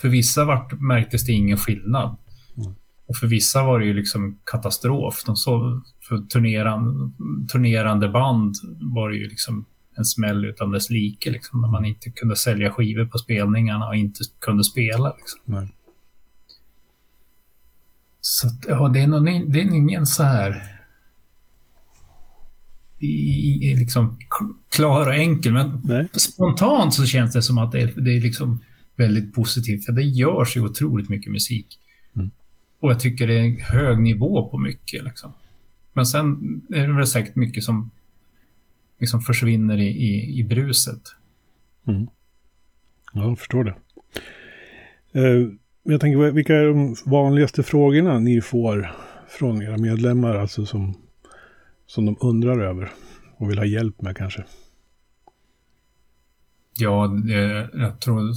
för 0.00 0.08
vissa 0.08 0.44
vart, 0.44 0.80
märktes 0.80 1.26
det 1.26 1.32
ingen 1.32 1.56
skillnad. 1.56 2.16
Mm. 2.56 2.74
Och 3.06 3.16
för 3.16 3.26
vissa 3.26 3.62
var 3.62 3.78
det 3.80 3.86
ju 3.86 3.94
liksom 3.94 4.38
katastrof. 4.44 5.22
De 5.26 5.36
så, 5.36 5.80
för 6.08 6.18
turneran, 6.18 7.14
turnerande 7.52 8.08
band 8.08 8.54
var 8.80 9.10
det 9.10 9.16
ju 9.16 9.28
liksom 9.28 9.64
en 9.96 10.04
smäll 10.04 10.44
utan 10.44 10.70
dess 10.70 10.90
like. 10.90 11.30
Liksom, 11.30 11.60
när 11.60 11.68
man 11.68 11.84
inte 11.84 12.10
kunde 12.10 12.36
sälja 12.36 12.72
skivor 12.72 13.04
på 13.04 13.18
spelningarna 13.18 13.88
och 13.88 13.96
inte 13.96 14.24
kunde 14.38 14.64
spela. 14.64 15.14
Liksom. 15.16 15.40
Nej. 15.44 15.68
Så 18.20 18.48
ja, 18.68 18.88
det 18.88 19.00
är, 19.00 19.06
någon, 19.06 19.24
det 19.24 19.60
är 19.60 19.74
ingen 19.74 20.06
så 20.06 20.22
här 20.22 20.76
i, 22.98 23.70
i, 23.70 23.76
liksom 23.76 24.18
klar 24.68 25.06
och 25.06 25.14
enkel. 25.14 25.52
Men 25.52 25.80
Nej. 25.84 26.08
spontant 26.12 26.94
så 26.94 27.06
känns 27.06 27.32
det 27.32 27.42
som 27.42 27.58
att 27.58 27.72
det 27.72 27.80
är, 27.80 27.92
det 27.96 28.16
är 28.16 28.20
liksom 28.20 28.60
väldigt 28.96 29.34
positivt. 29.34 29.84
För 29.84 29.92
det 29.92 30.02
görs 30.02 30.56
ju 30.56 30.60
otroligt 30.60 31.08
mycket 31.08 31.32
musik. 31.32 31.78
Mm. 32.16 32.30
Och 32.80 32.90
jag 32.90 33.00
tycker 33.00 33.26
det 33.26 33.34
är 33.34 33.44
en 33.44 33.60
hög 33.60 33.98
nivå 33.98 34.48
på 34.48 34.58
mycket. 34.58 35.04
Liksom. 35.04 35.32
Men 35.92 36.06
sen 36.06 36.60
är 36.74 36.86
det 36.86 36.92
väl 36.92 37.06
säkert 37.06 37.36
mycket 37.36 37.64
som 37.64 37.90
liksom 38.98 39.20
försvinner 39.20 39.78
i, 39.78 39.88
i, 39.88 40.38
i 40.40 40.44
bruset. 40.44 41.02
Mm. 41.86 42.06
Ja, 43.12 43.28
jag 43.28 43.38
förstår 43.38 43.64
det. 43.64 43.74
Eh, 45.12 45.48
jag 45.82 46.00
tänker, 46.00 46.30
vilka 46.30 46.56
är 46.56 46.66
de 46.66 46.96
vanligaste 47.04 47.62
frågorna 47.62 48.18
ni 48.18 48.40
får 48.40 48.92
från 49.28 49.62
era 49.62 49.76
medlemmar, 49.76 50.34
alltså 50.34 50.66
som, 50.66 50.94
som 51.86 52.06
de 52.06 52.16
undrar 52.20 52.60
över 52.60 52.90
och 53.36 53.50
vill 53.50 53.58
ha 53.58 53.64
hjälp 53.64 54.02
med 54.02 54.16
kanske? 54.16 54.44
Ja, 56.78 57.06
det, 57.06 57.70
jag 57.74 58.00
tror 58.00 58.32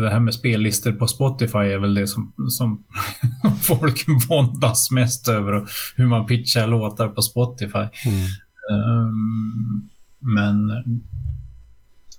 det 0.00 0.10
här 0.10 0.20
med 0.20 0.34
spellistor 0.34 0.92
på 0.92 1.06
Spotify 1.06 1.58
är 1.58 1.78
väl 1.78 1.94
det 1.94 2.06
som, 2.06 2.32
som 2.48 2.84
folk 3.62 4.04
våndas 4.28 4.90
mest 4.90 5.28
över. 5.28 5.68
Hur 5.96 6.06
man 6.06 6.26
pitchar 6.26 6.66
låtar 6.66 7.08
på 7.08 7.22
Spotify. 7.22 7.78
Mm. 7.78 8.26
Um, 8.70 9.88
men 10.18 10.70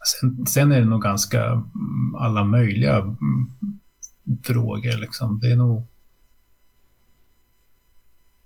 sen, 0.06 0.46
sen, 0.46 0.72
är 0.72 0.80
det 0.80 0.86
nog 0.86 1.01
ganska 1.01 1.63
alla 2.18 2.44
möjliga 2.44 3.16
frågor. 4.44 4.98
Liksom. 4.98 5.39
Det 5.39 5.51
är 5.51 5.56
nog... 5.56 5.88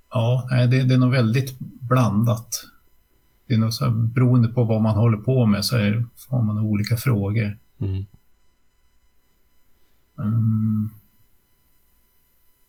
Ja, 0.09 0.47
det, 0.49 0.83
det 0.83 0.93
är 0.93 0.97
nog 0.97 1.11
väldigt 1.11 1.59
blandat 1.59 2.71
det 3.51 3.55
är 3.55 3.59
nog 3.59 3.73
så 3.73 3.85
här, 3.85 3.91
beroende 3.91 4.47
på 4.47 4.63
vad 4.63 4.81
man 4.81 4.95
håller 4.95 5.17
på 5.17 5.45
med 5.45 5.65
så 5.65 5.77
är, 5.77 6.05
har 6.27 6.41
man 6.43 6.59
olika 6.59 6.97
frågor. 6.97 7.57
Mm. 7.79 8.05
Um, 10.15 10.89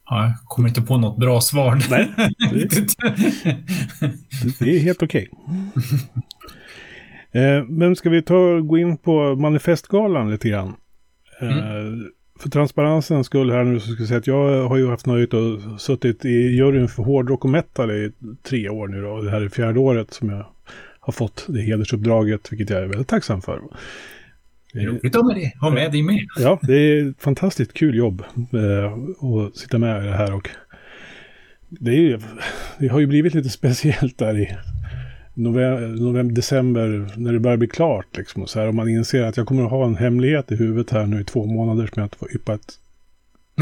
ja, 0.05 0.25
jag 0.27 0.37
kommer 0.45 0.69
inte 0.69 0.83
på 0.83 0.99
något 0.99 1.19
bra 1.19 1.41
svar. 1.41 1.85
Nej, 1.91 2.15
det, 2.39 2.69
det 4.59 4.77
är 4.77 4.81
helt 4.81 5.03
okej. 5.03 5.29
Okay. 5.33 6.23
Eh, 7.33 7.65
men 7.69 7.97
ska 7.97 8.11
vi 8.11 8.23
ta 8.23 8.61
gå 8.61 8.79
in 8.79 8.97
på 8.97 9.35
manifestgalan 9.35 10.31
lite 10.31 10.49
grann? 10.49 10.75
Eh, 11.41 11.59
mm. 11.59 12.12
För 12.41 12.51
transparensens 12.51 13.27
skull 13.27 13.51
här 13.51 13.65
nu 13.65 13.81
så 13.81 13.93
ska 13.93 14.03
jag 14.03 14.09
säga 14.09 14.19
att 14.19 14.27
jag 14.27 14.69
har 14.69 14.77
ju 14.77 14.89
haft 14.89 15.07
nöjet 15.07 15.35
att 15.35 15.81
suttit 15.81 16.25
i 16.25 16.29
juryn 16.29 16.89
för 16.89 17.03
hårdrock 17.03 17.45
och 17.45 17.51
metal 17.51 17.91
i 17.91 18.12
tre 18.43 18.69
år 18.69 18.89
nu 18.89 19.03
då. 19.03 19.21
Det 19.21 19.31
här 19.31 19.41
är 19.41 19.49
fjärde 19.49 19.81
året 19.81 20.12
som 20.12 20.31
jag 20.31 20.47
har 21.01 21.12
fått 21.12 21.47
det 21.49 21.61
hedersuppdraget, 21.61 22.53
vilket 22.53 22.71
jag 22.71 22.83
är 22.83 22.87
väldigt 22.87 23.09
tacksam 23.09 23.43
för. 23.43 23.61
Roligt 24.75 25.17
att 25.17 25.23
ha 25.61 25.71
med 25.71 25.93
dig 25.93 26.03
med. 26.03 26.27
Ja, 26.39 26.59
det 26.62 26.75
är 26.75 27.11
ett 27.11 27.23
fantastiskt 27.23 27.73
kul 27.73 27.95
jobb 27.95 28.23
eh, 28.53 28.93
att 28.93 29.57
sitta 29.57 29.79
med 29.79 30.05
i 30.05 30.07
det 30.07 30.17
här. 30.17 30.35
Och 30.35 30.51
det, 31.69 32.12
är, 32.12 32.21
det 32.79 32.89
har 32.89 33.01
ju 33.01 33.07
blivit 33.07 33.35
lite 33.35 33.49
speciellt 33.49 34.19
där 34.19 34.39
i 34.39 34.57
november, 35.35 36.35
december 36.35 37.12
när 37.17 37.33
det 37.33 37.41
börjar 37.41 37.57
bli 37.57 37.69
klart. 37.69 38.17
Liksom, 38.17 38.43
och 38.43 38.51
så 38.51 38.61
här, 38.61 38.69
och 38.69 38.75
man 38.75 38.89
inser 38.89 39.23
att 39.23 39.37
jag 39.37 39.47
kommer 39.47 39.65
att 39.65 39.71
ha 39.71 39.87
en 39.87 39.97
hemlighet 39.97 40.53
i 40.53 40.57
huvudet 40.57 40.91
här 40.91 41.07
nu 41.07 41.21
i 41.21 41.25
två 41.25 41.47
månader 41.47 41.87
som 41.87 42.01
jag 42.01 42.05
inte 42.07 42.19
får 42.19 42.37
yppa 42.37 42.55
ett 42.55 42.79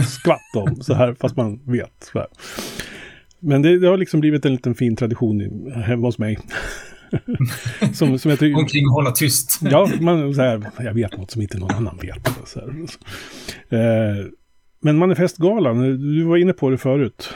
skvatt 0.08 0.56
om. 0.56 0.82
så 0.82 0.94
här, 0.94 1.16
fast 1.20 1.36
man 1.36 1.60
vet. 1.66 2.10
Så 2.12 2.18
här. 2.18 2.28
Men 3.40 3.62
det, 3.62 3.78
det, 3.78 3.88
har 3.88 3.96
liksom 3.96 4.20
blivit 4.20 4.44
en 4.44 4.52
liten 4.52 4.74
fin 4.74 4.96
tradition 4.96 5.72
hemma 5.72 6.06
hos 6.06 6.18
mig. 6.18 6.38
som, 7.94 8.18
som 8.18 8.30
jag 8.30 8.38
tycker... 8.38 8.58
Omkring 8.58 8.86
att 8.86 8.92
hålla 8.92 9.10
tyst. 9.10 9.58
ja, 9.62 9.90
man, 10.00 10.34
så 10.34 10.42
här, 10.42 10.70
jag 10.78 10.94
vet 10.94 11.16
något 11.18 11.30
som 11.30 11.42
inte 11.42 11.58
någon 11.58 11.70
annan 11.70 11.98
vet. 12.02 12.28
Så 12.46 12.60
här. 12.60 12.68
Eh, 13.78 14.26
men 14.82 14.98
manifestgalan, 14.98 15.80
du 16.16 16.24
var 16.24 16.36
inne 16.36 16.52
på 16.52 16.70
det 16.70 16.78
förut. 16.78 17.34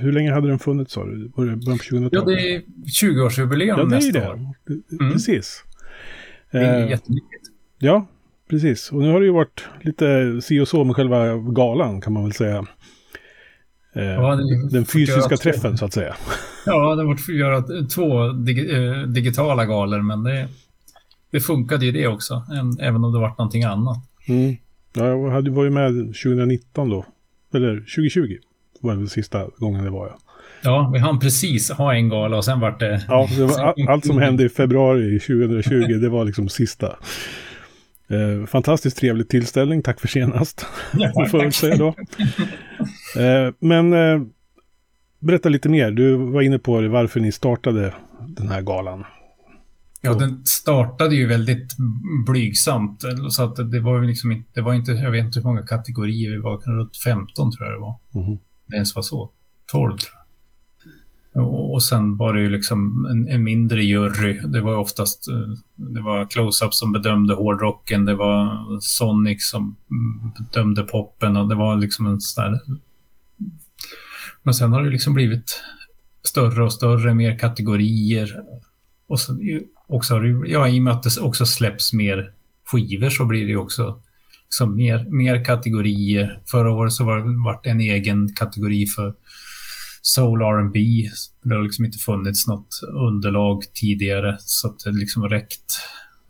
Hur 0.00 0.12
länge 0.12 0.32
hade 0.32 0.48
den 0.48 0.58
funnits 0.58 0.92
sa 0.92 1.04
du? 1.04 1.32
Var 1.36 1.44
det 1.44 1.56
början 1.56 1.78
på 1.78 1.84
2000-talet? 1.84 2.12
Ja, 2.12 2.20
det 2.20 2.54
är 2.54 2.62
20-årsjubileum 3.02 3.78
ja, 3.78 3.84
nästa 3.84 4.20
det. 4.20 4.28
år. 4.28 4.34
Mm. 4.34 5.12
Precis. 5.12 5.64
Det 6.50 6.58
är 6.58 6.82
eh, 6.82 6.90
jättemycket. 6.90 7.40
Ja, 7.78 8.06
precis. 8.50 8.92
Och 8.92 9.02
nu 9.02 9.10
har 9.10 9.20
det 9.20 9.26
ju 9.26 9.32
varit 9.32 9.68
lite 9.80 10.40
si 10.42 10.60
och 10.60 10.68
så 10.68 10.84
med 10.84 10.96
själva 10.96 11.36
galan 11.36 12.00
kan 12.00 12.12
man 12.12 12.22
väl 12.22 12.32
säga. 12.32 12.66
Eh, 13.94 14.04
ja, 14.04 14.38
den 14.70 14.84
fysiska 14.84 15.36
träffen 15.36 15.78
så 15.78 15.84
att 15.84 15.92
säga. 15.92 16.14
Ja, 16.66 16.94
det 16.94 17.02
har 17.02 17.06
varit 17.06 17.28
göra 17.28 17.86
två 17.86 18.28
dig 18.28 18.70
eh, 18.70 19.02
digitala 19.02 19.66
galor, 19.66 20.02
men 20.02 20.22
det, 20.22 20.48
det 21.30 21.40
funkade 21.40 21.86
ju 21.86 21.92
det 21.92 22.06
också, 22.06 22.42
även 22.80 23.04
om 23.04 23.12
det 23.12 23.18
var 23.18 23.28
någonting 23.28 23.64
annat. 23.64 23.96
Mm. 24.28 24.56
Ja, 24.94 25.08
jag 25.08 25.30
hade, 25.30 25.50
var 25.50 25.64
ju 25.64 25.70
med 25.70 25.92
2019 25.94 26.90
då, 26.90 27.04
eller 27.54 27.76
2020 27.76 28.36
var 28.80 28.94
det 28.94 29.08
sista 29.08 29.46
gången 29.58 29.84
det 29.84 29.90
var 29.90 30.06
jag. 30.06 30.16
Ja, 30.62 30.90
vi 30.92 30.98
hann 30.98 31.18
precis 31.18 31.70
ha 31.70 31.94
en 31.94 32.08
gala 32.08 32.36
och 32.36 32.44
sen 32.44 32.60
vart 32.60 32.80
det... 32.80 33.04
Ja, 33.08 33.28
det 33.36 33.44
var 33.44 33.88
allt 33.90 34.06
som 34.06 34.18
hände 34.18 34.44
i 34.44 34.48
februari 34.48 35.18
2020, 35.20 35.74
det 35.74 36.08
var 36.08 36.24
liksom 36.24 36.48
sista. 36.48 36.96
Eh, 38.08 38.46
fantastiskt 38.46 38.96
trevlig 38.96 39.28
tillställning, 39.28 39.82
tack 39.82 40.00
för 40.00 40.08
senast. 40.08 40.66
Ja, 40.92 41.26
får 41.30 41.42
jag 41.42 41.54
säga 41.54 41.76
då. 41.76 41.88
Eh, 43.20 43.52
men 43.58 43.92
eh, 43.92 44.22
berätta 45.18 45.48
lite 45.48 45.68
mer, 45.68 45.90
du 45.90 46.16
var 46.16 46.42
inne 46.42 46.58
på 46.58 46.80
det, 46.80 46.88
varför 46.88 47.20
ni 47.20 47.32
startade 47.32 47.94
den 48.28 48.48
här 48.48 48.62
galan. 48.62 49.04
Ja, 50.06 50.14
den 50.14 50.46
startade 50.46 51.14
ju 51.14 51.26
väldigt 51.26 51.76
blygsamt. 52.26 53.04
Så 53.30 53.44
att 53.44 53.70
det 53.70 53.80
var 53.80 54.02
liksom 54.02 54.32
inte, 54.32 54.48
det 54.54 54.60
var 54.60 54.74
inte, 54.74 54.92
jag 54.92 55.10
vet 55.10 55.24
inte 55.24 55.38
hur 55.38 55.46
många 55.46 55.62
kategorier 55.62 56.30
vi 56.30 56.38
var, 56.38 56.58
runt 56.58 56.96
15 56.96 57.52
tror 57.52 57.66
jag 57.66 57.76
det 57.76 57.80
var. 57.80 58.24
Mm. 58.24 58.38
Det 58.66 58.74
ens 58.74 58.94
var 58.94 59.02
så. 59.02 59.30
12 59.66 59.98
tror 59.98 60.12
jag. 60.14 60.24
Och, 61.72 61.82
sen 61.82 62.16
var 62.16 62.34
det 62.34 62.40
ju 62.40 62.50
liksom 62.50 63.06
en, 63.10 63.28
en, 63.28 63.44
mindre 63.44 63.84
jury. 63.84 64.40
Det 64.44 64.60
var 64.60 64.76
oftast 64.76 65.28
eh, 65.28 65.54
det 65.76 66.00
var 66.00 66.24
Close-Up 66.24 66.74
som 66.74 66.92
bedömde 66.92 67.34
hårdrocken. 67.34 68.04
Det 68.04 68.14
var 68.14 68.66
Sonic 68.80 69.48
som 69.50 69.76
bedömde 70.38 70.82
poppen 70.82 71.36
och 71.36 71.48
det 71.48 71.54
var 71.54 71.76
liksom 71.76 72.06
en 72.06 72.20
sån 72.20 72.44
där... 72.44 72.60
Men 74.42 74.54
sen 74.54 74.72
har 74.72 74.82
det 74.82 74.90
liksom 74.90 75.14
blivit 75.14 75.62
större 76.22 76.64
och 76.64 76.72
större, 76.72 77.14
mer 77.14 77.38
kategorier. 77.38 78.42
Och 79.06 79.20
så 79.20 79.38
också 79.94 80.14
har 80.14 80.46
ja, 80.46 80.68
i 80.68 80.78
och 80.78 80.82
med 80.82 80.92
att 80.92 81.02
det 81.02 81.20
också 81.20 81.46
släpps 81.46 81.92
mer 81.92 82.32
skivor 82.66 83.10
så 83.10 83.24
blir 83.24 83.46
det 83.46 83.56
också 83.56 84.00
liksom 84.44 84.76
mer, 84.76 85.06
mer 85.10 85.44
kategorier. 85.44 86.40
Förra 86.50 86.72
året 86.72 86.92
så 86.92 87.04
var 87.04 87.62
det 87.62 87.70
en 87.70 87.80
egen 87.80 88.34
kategori 88.34 88.86
för 88.86 89.14
soul 90.02 90.42
R&B. 90.42 91.08
Det 91.42 91.54
har 91.54 91.62
liksom 91.62 91.84
inte 91.84 91.98
funnits 91.98 92.46
något 92.46 92.80
underlag 92.92 93.62
tidigare 93.74 94.36
så 94.40 94.68
att 94.68 94.78
det 94.78 94.92
liksom 94.92 95.28
räckt. 95.28 95.78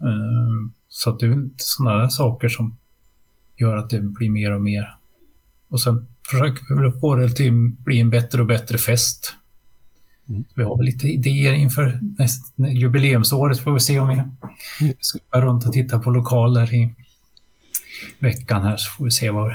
Eh, 0.01 0.71
så 0.89 1.11
att 1.11 1.19
det 1.19 1.27
är 1.27 1.51
sådana 1.57 1.99
där 1.99 2.09
saker 2.09 2.49
som 2.49 2.77
gör 3.57 3.77
att 3.77 3.91
det 3.91 4.01
blir 4.01 4.31
mer 4.31 4.53
och 4.53 4.63
mer. 4.63 4.97
Och 5.69 5.81
sen 5.81 6.07
försöker 6.31 6.83
vi 6.83 7.01
få 7.01 7.17
det 7.17 7.29
till 7.29 7.49
att 7.49 7.85
bli 7.85 8.01
en 8.01 8.11
bättre 8.11 8.41
och 8.41 8.47
bättre 8.47 8.79
fest. 8.79 9.35
Mm. 10.29 10.45
Vi 10.55 10.63
har 10.63 10.77
väl 10.77 10.87
lite 10.87 11.09
idéer 11.09 11.53
inför 11.53 11.99
nästa, 12.19 12.69
jubileumsåret 12.69 13.59
får 13.59 13.73
vi 13.73 13.81
se 13.81 14.01
om 14.01 14.33
vi 14.81 14.95
ska 15.01 15.19
runt 15.33 15.67
och 15.67 15.73
titta 15.73 15.99
på 15.99 16.11
lokaler 16.11 16.75
i 16.75 16.95
veckan 18.19 18.63
här 18.63 18.77
så 18.77 18.91
får 18.91 19.05
vi 19.05 19.11
se 19.11 19.31
vad, 19.31 19.53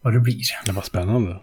vad 0.00 0.14
det 0.14 0.20
blir. 0.20 0.42
Det 0.66 0.72
var 0.72 0.82
spännande. 0.82 1.40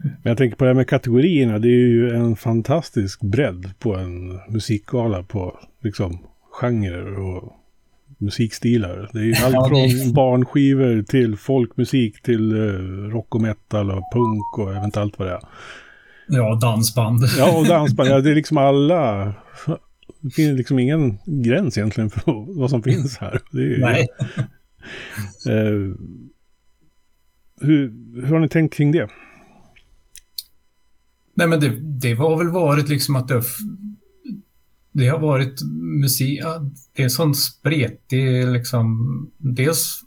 Men 0.00 0.20
jag 0.22 0.36
tänker 0.36 0.56
på 0.56 0.64
det 0.64 0.70
här 0.70 0.74
med 0.74 0.88
kategorierna. 0.88 1.58
Det 1.58 1.68
är 1.68 1.88
ju 1.88 2.10
en 2.10 2.36
fantastisk 2.36 3.20
bredd 3.20 3.70
på 3.78 3.96
en 3.96 4.40
musikgala 4.48 5.22
på 5.22 5.58
liksom 5.82 6.18
genrer 6.50 7.18
och 7.18 7.52
musikstilar. 8.18 9.10
Det 9.12 9.18
är 9.18 9.22
ju 9.22 9.34
allt 9.34 9.68
från 9.68 10.12
barnskivor 10.12 11.02
till 11.02 11.36
folkmusik 11.36 12.22
till 12.22 12.52
uh, 12.52 13.10
rock 13.10 13.34
och 13.34 13.40
metal 13.40 13.90
och 13.90 14.02
punk 14.12 14.58
och 14.58 14.76
eventuellt 14.76 15.18
vad 15.18 15.28
det 15.28 15.34
är. 15.34 15.40
Ja, 16.28 16.58
dansband. 16.60 17.24
Ja, 17.38 17.58
och 17.58 17.66
dansband. 17.68 18.08
Ja, 18.08 18.20
det 18.20 18.30
är 18.30 18.34
liksom 18.34 18.58
alla. 18.58 19.34
Det 20.20 20.30
finns 20.30 20.58
liksom 20.58 20.78
ingen 20.78 21.18
gräns 21.26 21.78
egentligen 21.78 22.10
för 22.10 22.58
vad 22.58 22.70
som 22.70 22.82
finns 22.82 23.18
här. 23.18 23.34
Är, 23.52 23.80
Nej. 23.80 24.08
Uh, 25.48 25.96
hur, 27.60 27.92
hur 28.14 28.32
har 28.32 28.38
ni 28.38 28.48
tänkt 28.48 28.74
kring 28.74 28.92
det? 28.92 29.08
Nej, 31.34 31.46
men 31.46 31.60
det, 31.60 31.80
det 31.80 32.14
har 32.14 32.38
väl 32.38 32.48
varit 32.48 32.88
liksom 32.88 33.16
att 33.16 33.28
det, 33.28 33.42
det 34.92 35.08
har 35.08 35.18
varit 35.18 35.62
musik, 36.00 36.40
det 36.96 37.02
är 37.02 37.08
sån 37.08 37.34
spret. 37.34 38.04
Det 38.06 38.38
är 38.38 38.46
liksom, 38.46 39.30
dels 39.38 40.00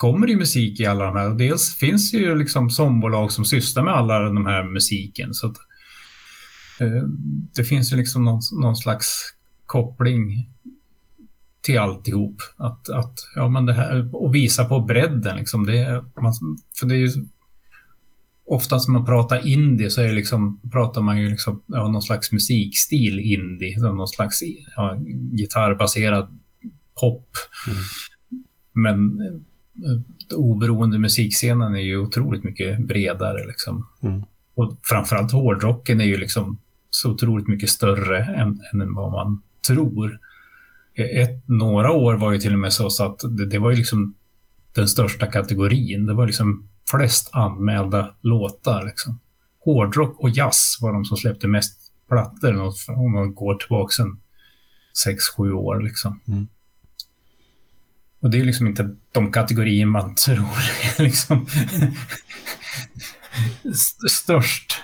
kommer 0.00 0.26
det 0.26 0.36
musik 0.36 0.80
i 0.80 0.86
alla 0.86 1.04
de 1.04 1.16
här, 1.16 1.30
och 1.30 1.36
dels 1.36 1.74
finns 1.74 2.10
det 2.10 2.18
ju 2.18 2.38
liksom 2.38 2.70
sångbolag 2.70 3.32
som 3.32 3.44
sysslar 3.44 3.84
med 3.84 3.94
alla 3.94 4.20
de 4.20 4.46
här 4.46 4.64
musiken. 4.64 5.34
Så 5.34 5.46
att, 5.46 5.56
eh, 6.80 7.02
det 7.54 7.64
finns 7.64 7.92
ju 7.92 7.96
liksom 7.96 8.24
någon, 8.24 8.40
någon 8.62 8.76
slags 8.76 9.34
koppling 9.66 10.48
till 11.60 11.78
alltihop. 11.78 12.36
Att, 12.56 12.88
att, 12.88 13.14
ja, 13.34 13.48
men 13.48 13.66
det 13.66 13.72
här, 13.72 14.14
och 14.14 14.34
visa 14.34 14.64
på 14.64 14.80
bredden. 14.80 15.36
Liksom. 15.36 15.66
Det, 15.66 16.04
man, 16.22 16.32
för 16.80 16.86
det 16.86 16.94
är 16.94 16.98
ju 16.98 17.10
oftast 18.46 18.88
när 18.88 18.92
man 18.92 19.06
pratar 19.06 19.46
indie 19.46 19.90
så 19.90 20.02
är 20.02 20.12
liksom, 20.12 20.60
pratar 20.72 21.00
man 21.00 21.20
ju 21.20 21.30
liksom, 21.30 21.62
ja, 21.66 21.88
någon 21.88 22.02
slags 22.02 22.32
musikstil 22.32 23.18
indie, 23.18 23.78
någon 23.78 24.08
slags 24.08 24.40
ja, 24.76 24.96
gitarrbaserad 25.32 26.38
pop. 27.00 27.28
Mm. 27.66 27.78
Men 28.72 29.20
oberoende 30.34 30.98
musikscenen 30.98 31.74
är 31.74 31.80
ju 31.80 31.98
otroligt 31.98 32.44
mycket 32.44 32.86
bredare. 32.86 33.46
Liksom. 33.46 33.86
Mm. 34.02 34.22
Och 34.54 34.78
framförallt 34.82 35.32
hårdrocken 35.32 36.00
är 36.00 36.04
ju 36.04 36.16
liksom 36.16 36.58
så 36.90 37.10
otroligt 37.10 37.48
mycket 37.48 37.70
större 37.70 38.24
än, 38.24 38.60
än 38.72 38.94
vad 38.94 39.12
man 39.12 39.42
tror. 39.66 40.18
Ett, 40.94 41.48
några 41.48 41.92
år 41.92 42.14
var 42.14 42.32
ju 42.32 42.38
till 42.38 42.52
och 42.52 42.58
med 42.58 42.72
så, 42.72 42.90
så 42.90 43.04
att 43.04 43.20
det, 43.38 43.46
det 43.46 43.58
var 43.58 43.70
ju 43.70 43.76
liksom 43.76 44.14
den 44.74 44.88
största 44.88 45.26
kategorin. 45.26 46.06
Det 46.06 46.14
var 46.14 46.26
liksom 46.26 46.68
flest 46.90 47.30
anmälda 47.32 48.14
låtar. 48.20 48.84
Liksom. 48.84 49.20
Hårdrock 49.64 50.20
och 50.20 50.30
jazz 50.30 50.78
var 50.80 50.92
de 50.92 51.04
som 51.04 51.16
släppte 51.16 51.48
mest 51.48 51.92
plattor 52.08 52.72
om 52.88 53.12
man 53.12 53.34
går 53.34 53.54
tillbaka 53.54 54.02
en 54.02 54.20
sex 55.04 55.24
sju 55.36 55.52
år. 55.52 55.80
Liksom. 55.80 56.20
Mm. 56.28 56.48
Och 58.20 58.30
det 58.30 58.40
är 58.40 58.44
liksom 58.44 58.66
inte 58.66 58.96
de 59.12 59.32
kategorier 59.32 59.86
man 59.86 60.14
tror 60.26 60.48
är 60.98 61.02
liksom 61.02 61.46
störst. 64.08 64.82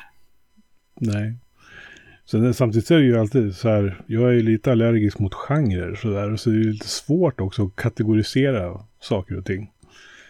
Nej. 1.01 1.35
Sen, 2.31 2.55
samtidigt 2.55 2.91
är 2.91 2.99
det 2.99 3.05
ju 3.05 3.19
alltid 3.19 3.57
så 3.57 3.69
här, 3.69 4.01
jag 4.07 4.37
är 4.37 4.43
lite 4.43 4.73
allergisk 4.73 5.19
mot 5.19 5.35
genrer 5.35 5.95
så 5.95 6.09
där, 6.09 6.37
så 6.37 6.51
det 6.51 6.57
är 6.57 6.65
lite 6.65 6.89
svårt 6.89 7.41
också 7.41 7.67
att 7.67 7.77
kategorisera 7.77 8.81
saker 9.01 9.39
och 9.39 9.45
ting. 9.45 9.71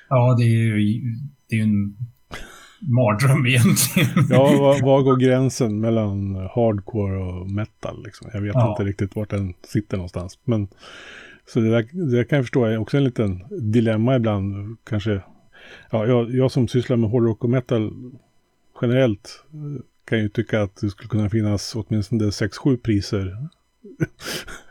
Ja, 0.08 0.36
det 0.38 0.44
är 0.44 0.48
ju 0.48 1.00
det 1.48 1.56
är 1.56 1.62
en 1.62 1.96
mardröm 2.80 3.46
egentligen. 3.46 4.26
Ja, 4.30 4.42
var, 4.42 4.82
var, 4.82 5.02
går 5.02 5.16
gränsen 5.16 5.80
mellan 5.80 6.34
hardcore 6.34 7.18
och 7.18 7.50
metal? 7.50 8.04
Liksom? 8.04 8.30
Jag 8.32 8.40
vet 8.40 8.54
ja. 8.54 8.70
inte 8.70 8.84
riktigt 8.84 9.16
vart 9.16 9.30
den 9.30 9.54
sitter 9.66 9.96
någonstans. 9.96 10.38
Men, 10.44 10.68
så 11.48 11.60
det, 11.60 11.70
där, 11.70 11.88
det 11.92 12.16
där 12.16 12.24
kan 12.24 12.36
jag 12.36 12.44
förstå 12.44 12.64
är 12.64 12.78
också 12.78 12.96
en 12.96 13.04
liten 13.04 13.44
dilemma 13.72 14.16
ibland. 14.16 14.76
Kanske, 14.84 15.22
ja, 15.90 16.06
jag, 16.06 16.34
jag 16.34 16.50
som 16.50 16.68
sysslar 16.68 16.96
med 16.96 17.10
hårdrock 17.10 17.44
och 17.44 17.50
metal 17.50 17.92
generellt 18.82 19.44
kan 20.08 20.18
ju 20.18 20.28
tycka 20.28 20.62
att 20.62 20.76
det 20.76 20.90
skulle 20.90 21.08
kunna 21.08 21.30
finnas 21.30 21.76
åtminstone 21.76 22.24
6-7 22.24 22.76
priser 22.76 23.36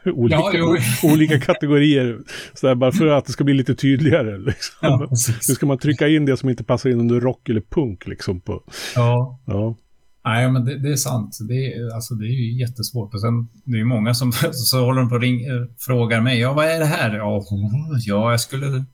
olika, 0.06 0.38
ja, 0.54 0.78
olika 1.14 1.40
kategorier. 1.40 2.20
Så 2.54 2.68
där, 2.68 2.76
bara 2.76 2.92
för 2.92 3.08
att 3.08 3.26
det 3.26 3.32
ska 3.32 3.44
bli 3.44 3.54
lite 3.54 3.76
tydligare. 3.76 4.38
Liksom. 4.38 4.78
Ja, 4.82 5.08
nu 5.48 5.54
ska 5.54 5.66
man 5.66 5.78
trycka 5.78 6.08
in 6.08 6.26
det 6.26 6.38
som 6.38 6.50
inte 6.50 6.64
passar 6.64 6.90
in 6.90 7.00
under 7.00 7.20
rock 7.20 7.50
eller 7.50 7.62
punk. 7.62 8.08
Liksom, 8.08 8.42
på. 8.42 8.64
Ja. 8.96 9.40
ja. 9.46 9.76
Nej, 10.26 10.52
men 10.52 10.66
det, 10.66 10.78
det, 10.80 10.92
är 10.92 10.96
sant. 10.96 11.38
Det 11.48 11.74
är, 11.74 11.96
alltså, 11.96 12.14
det 12.16 12.26
är 12.26 12.30
ju 12.30 12.60
jättesvårt. 12.60 13.14
Och 13.14 13.22
sen, 13.22 13.48
det 13.64 13.80
är 13.80 13.84
många 13.84 14.14
som 14.14 14.32
så 14.52 14.86
håller 14.86 15.02
de 15.02 15.10
på 15.10 15.18
ring, 15.18 15.46
eh, 15.46 15.66
frågar 15.80 16.22
mig. 16.22 16.40
Ja, 16.40 16.54
vad 16.54 16.66
är 16.66 16.80
det 16.80 16.86
här? 16.86 17.16
Ja, 17.16 17.44
ja, 18.06 18.32
jag 18.32 18.40
skulle 18.40 18.86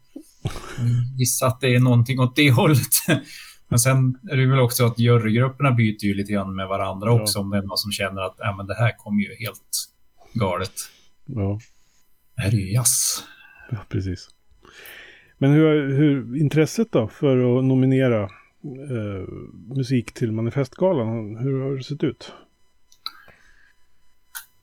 gissa 1.17 1.47
att 1.47 1.61
det 1.61 1.75
är 1.75 1.79
någonting 1.79 2.19
åt 2.19 2.35
det 2.35 2.51
hållet. 2.51 2.87
Men 3.69 3.79
sen 3.79 4.17
är 4.31 4.37
det 4.37 4.47
väl 4.47 4.59
också 4.59 4.85
att 4.85 4.99
jurygrupperna 4.99 5.71
byter 5.71 6.05
ju 6.05 6.13
lite 6.13 6.33
grann 6.33 6.55
med 6.55 6.67
varandra 6.67 7.11
också. 7.11 7.39
Ja. 7.39 7.43
Om 7.43 7.49
det 7.49 7.57
är 7.57 7.61
någon 7.61 7.77
som 7.77 7.91
känner 7.91 8.21
att 8.21 8.35
ja, 8.37 8.55
men 8.57 8.67
det 8.67 8.75
här 8.75 8.97
kommer 8.97 9.21
ju 9.21 9.35
helt 9.35 9.89
galet. 10.33 10.71
Ja. 11.25 11.59
Det 12.35 12.41
här 12.41 12.49
är 12.49 12.57
ju 12.57 12.73
jazz. 12.73 13.23
Ja, 13.69 13.77
precis. 13.89 14.29
Men 15.37 15.51
hur, 15.51 15.97
hur 15.97 16.37
intresset 16.37 16.91
då 16.91 17.07
för 17.07 17.57
att 17.57 17.65
nominera 17.65 18.29
eh, 18.63 19.33
musik 19.75 20.13
till 20.13 20.31
manifestgalan, 20.31 21.37
hur 21.37 21.61
har 21.61 21.77
det 21.77 21.83
sett 21.83 22.03
ut? 22.03 22.31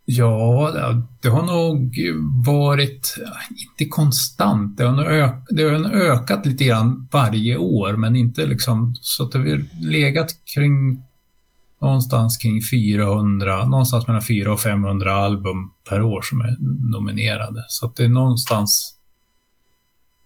Ja, 0.05 0.73
det 1.23 1.29
har 1.29 1.43
nog 1.43 1.97
varit, 2.47 3.15
inte 3.51 3.91
konstant, 3.91 4.77
det 4.77 4.85
har, 4.85 4.93
nog 4.93 5.07
ök, 5.07 5.35
det 5.51 5.63
har 5.63 5.91
ökat 5.91 6.47
lite 6.47 6.65
grann 6.65 7.09
varje 7.13 7.57
år, 7.57 7.97
men 7.97 8.17
inte 8.17 8.47
liksom 8.47 8.95
så 9.01 9.25
att 9.25 9.33
det 9.33 9.39
har 9.39 9.87
legat 9.91 10.45
kring 10.55 11.03
någonstans 11.81 12.37
kring 12.37 12.63
400, 12.71 13.65
någonstans 13.65 14.07
mellan 14.07 14.23
400 14.23 14.53
och 14.53 14.61
500 14.61 15.13
album 15.13 15.71
per 15.89 16.03
år 16.03 16.23
som 16.23 16.41
är 16.41 16.57
nominerade. 16.93 17.65
Så 17.69 17.87
att 17.87 17.97
det 17.97 18.05
är 18.05 18.09
någonstans 18.09 18.95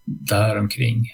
däromkring. 0.05 1.05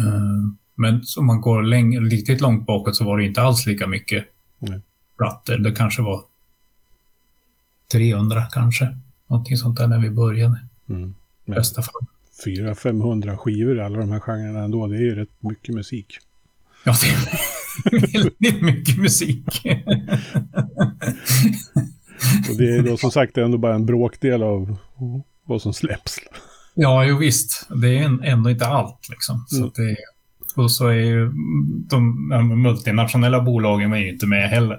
Uh, 0.00 0.06
eh, 0.06 0.48
men 0.78 1.02
om 1.18 1.26
man 1.26 1.40
går 1.40 1.62
längre, 1.62 2.00
riktigt 2.00 2.40
långt 2.40 2.66
bakåt 2.66 2.96
så 2.96 3.04
var 3.04 3.18
det 3.18 3.24
inte 3.24 3.42
alls 3.42 3.66
lika 3.66 3.86
mycket 3.86 4.24
mm. 4.68 4.82
plattor. 5.18 5.58
Det 5.58 5.72
kanske 5.72 6.02
var 6.02 6.22
300 7.92 8.46
kanske. 8.52 8.98
Någonting 9.26 9.56
sånt 9.56 9.78
där 9.78 9.86
när 9.86 9.98
vi 9.98 10.10
började. 10.10 10.60
Mm. 10.88 11.14
bästa 11.46 11.82
fall. 11.82 12.06
400-500 12.44 13.36
skivor 13.36 13.80
alla 13.80 13.98
de 13.98 14.10
här 14.10 14.20
genrerna 14.20 14.64
ändå. 14.64 14.86
Det 14.86 14.96
är 14.96 15.00
ju 15.00 15.14
rätt 15.14 15.42
mycket 15.42 15.74
musik. 15.74 16.18
Ja, 16.84 16.94
det 17.90 17.96
är 17.96 18.12
väldigt 18.12 18.62
mycket 18.62 18.98
musik. 18.98 19.66
Och 22.50 22.56
det 22.58 22.76
är 22.76 22.82
då 22.82 22.96
som 22.96 23.10
sagt 23.10 23.38
ändå 23.38 23.58
bara 23.58 23.74
en 23.74 23.86
bråkdel 23.86 24.42
av 24.42 24.76
vad 25.44 25.62
som 25.62 25.74
släpps. 25.74 26.18
Ja, 26.74 27.04
jo 27.04 27.16
visst. 27.16 27.66
Det 27.82 27.98
är 27.98 28.24
ändå 28.24 28.50
inte 28.50 28.66
allt 28.66 29.08
liksom. 29.10 29.44
Så 29.48 29.56
mm. 29.56 29.70
det, 29.76 29.96
och 30.56 30.72
så 30.72 30.86
är 30.86 30.92
ju 30.92 31.26
de, 31.88 32.28
de 32.30 32.62
multinationella 32.62 33.40
bolagen 33.40 33.92
är 33.92 33.98
ju 33.98 34.12
inte 34.12 34.26
med 34.26 34.48
heller. 34.50 34.78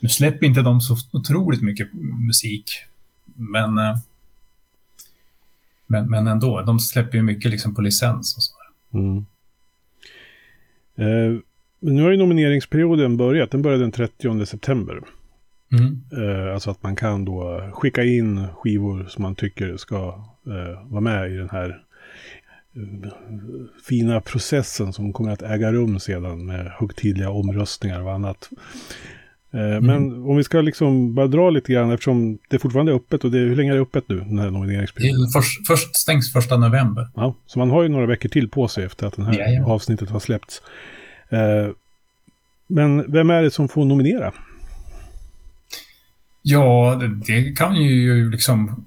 Nu 0.00 0.08
släpper 0.08 0.46
inte 0.46 0.62
de 0.62 0.80
så 0.80 0.96
otroligt 1.12 1.62
mycket 1.62 1.88
musik. 2.26 2.70
Men, 3.34 3.78
eh, 3.78 3.96
men, 5.86 6.10
men 6.10 6.26
ändå, 6.26 6.62
de 6.62 6.80
släpper 6.80 7.18
ju 7.18 7.22
mycket 7.22 7.50
liksom 7.50 7.74
på 7.74 7.80
licens 7.80 8.36
och 8.36 8.42
så. 8.42 8.54
Mm. 8.98 9.26
Eh, 10.96 11.40
nu 11.80 12.02
har 12.02 12.10
ju 12.10 12.16
nomineringsperioden 12.16 13.16
börjat. 13.16 13.50
Den 13.50 13.62
började 13.62 13.84
den 13.84 13.92
30 13.92 14.46
september. 14.46 15.00
Mm. 15.72 16.00
Eh, 16.12 16.54
alltså 16.54 16.70
att 16.70 16.82
man 16.82 16.96
kan 16.96 17.24
då 17.24 17.70
skicka 17.72 18.04
in 18.04 18.46
skivor 18.54 19.06
som 19.08 19.22
man 19.22 19.34
tycker 19.34 19.76
ska 19.76 20.24
eh, 20.46 20.88
vara 20.90 21.00
med 21.00 21.32
i 21.32 21.36
den 21.36 21.50
här 21.50 21.82
fina 23.88 24.20
processen 24.20 24.92
som 24.92 25.12
kommer 25.12 25.30
att 25.30 25.42
äga 25.42 25.72
rum 25.72 26.00
sedan 26.00 26.46
med 26.46 26.72
högtidliga 26.78 27.30
omröstningar 27.30 28.02
och 28.02 28.12
annat. 28.12 28.50
Eh, 29.52 29.60
mm. 29.60 29.86
Men 29.86 30.24
om 30.24 30.36
vi 30.36 30.44
ska 30.44 30.60
liksom 30.60 31.14
bara 31.14 31.26
dra 31.26 31.50
lite 31.50 31.72
grann 31.72 31.90
eftersom 31.90 32.38
det 32.48 32.58
fortfarande 32.58 32.92
är 32.92 32.96
öppet 32.96 33.24
och 33.24 33.30
det, 33.30 33.38
hur 33.38 33.56
länge 33.56 33.70
är 33.70 33.74
det 33.74 33.82
öppet 33.82 34.04
nu, 34.08 34.20
den 34.20 34.38
här 34.38 34.50
nomineringsperioden? 34.50 35.28
Först, 35.28 35.66
först 35.66 35.96
stängs 35.96 36.32
första 36.32 36.56
november. 36.56 37.08
Ja, 37.14 37.34
så 37.46 37.58
man 37.58 37.70
har 37.70 37.82
ju 37.82 37.88
några 37.88 38.06
veckor 38.06 38.28
till 38.28 38.48
på 38.48 38.68
sig 38.68 38.84
efter 38.84 39.06
att 39.06 39.16
det 39.16 39.24
här 39.24 39.38
ja, 39.38 39.48
ja. 39.48 39.66
avsnittet 39.66 40.10
har 40.10 40.20
släppts. 40.20 40.62
Eh, 41.28 41.68
men 42.66 43.12
vem 43.12 43.30
är 43.30 43.42
det 43.42 43.50
som 43.50 43.68
får 43.68 43.84
nominera? 43.84 44.32
Ja, 46.42 47.00
det 47.26 47.56
kan 47.56 47.76
ju 47.76 48.30
liksom... 48.30 48.84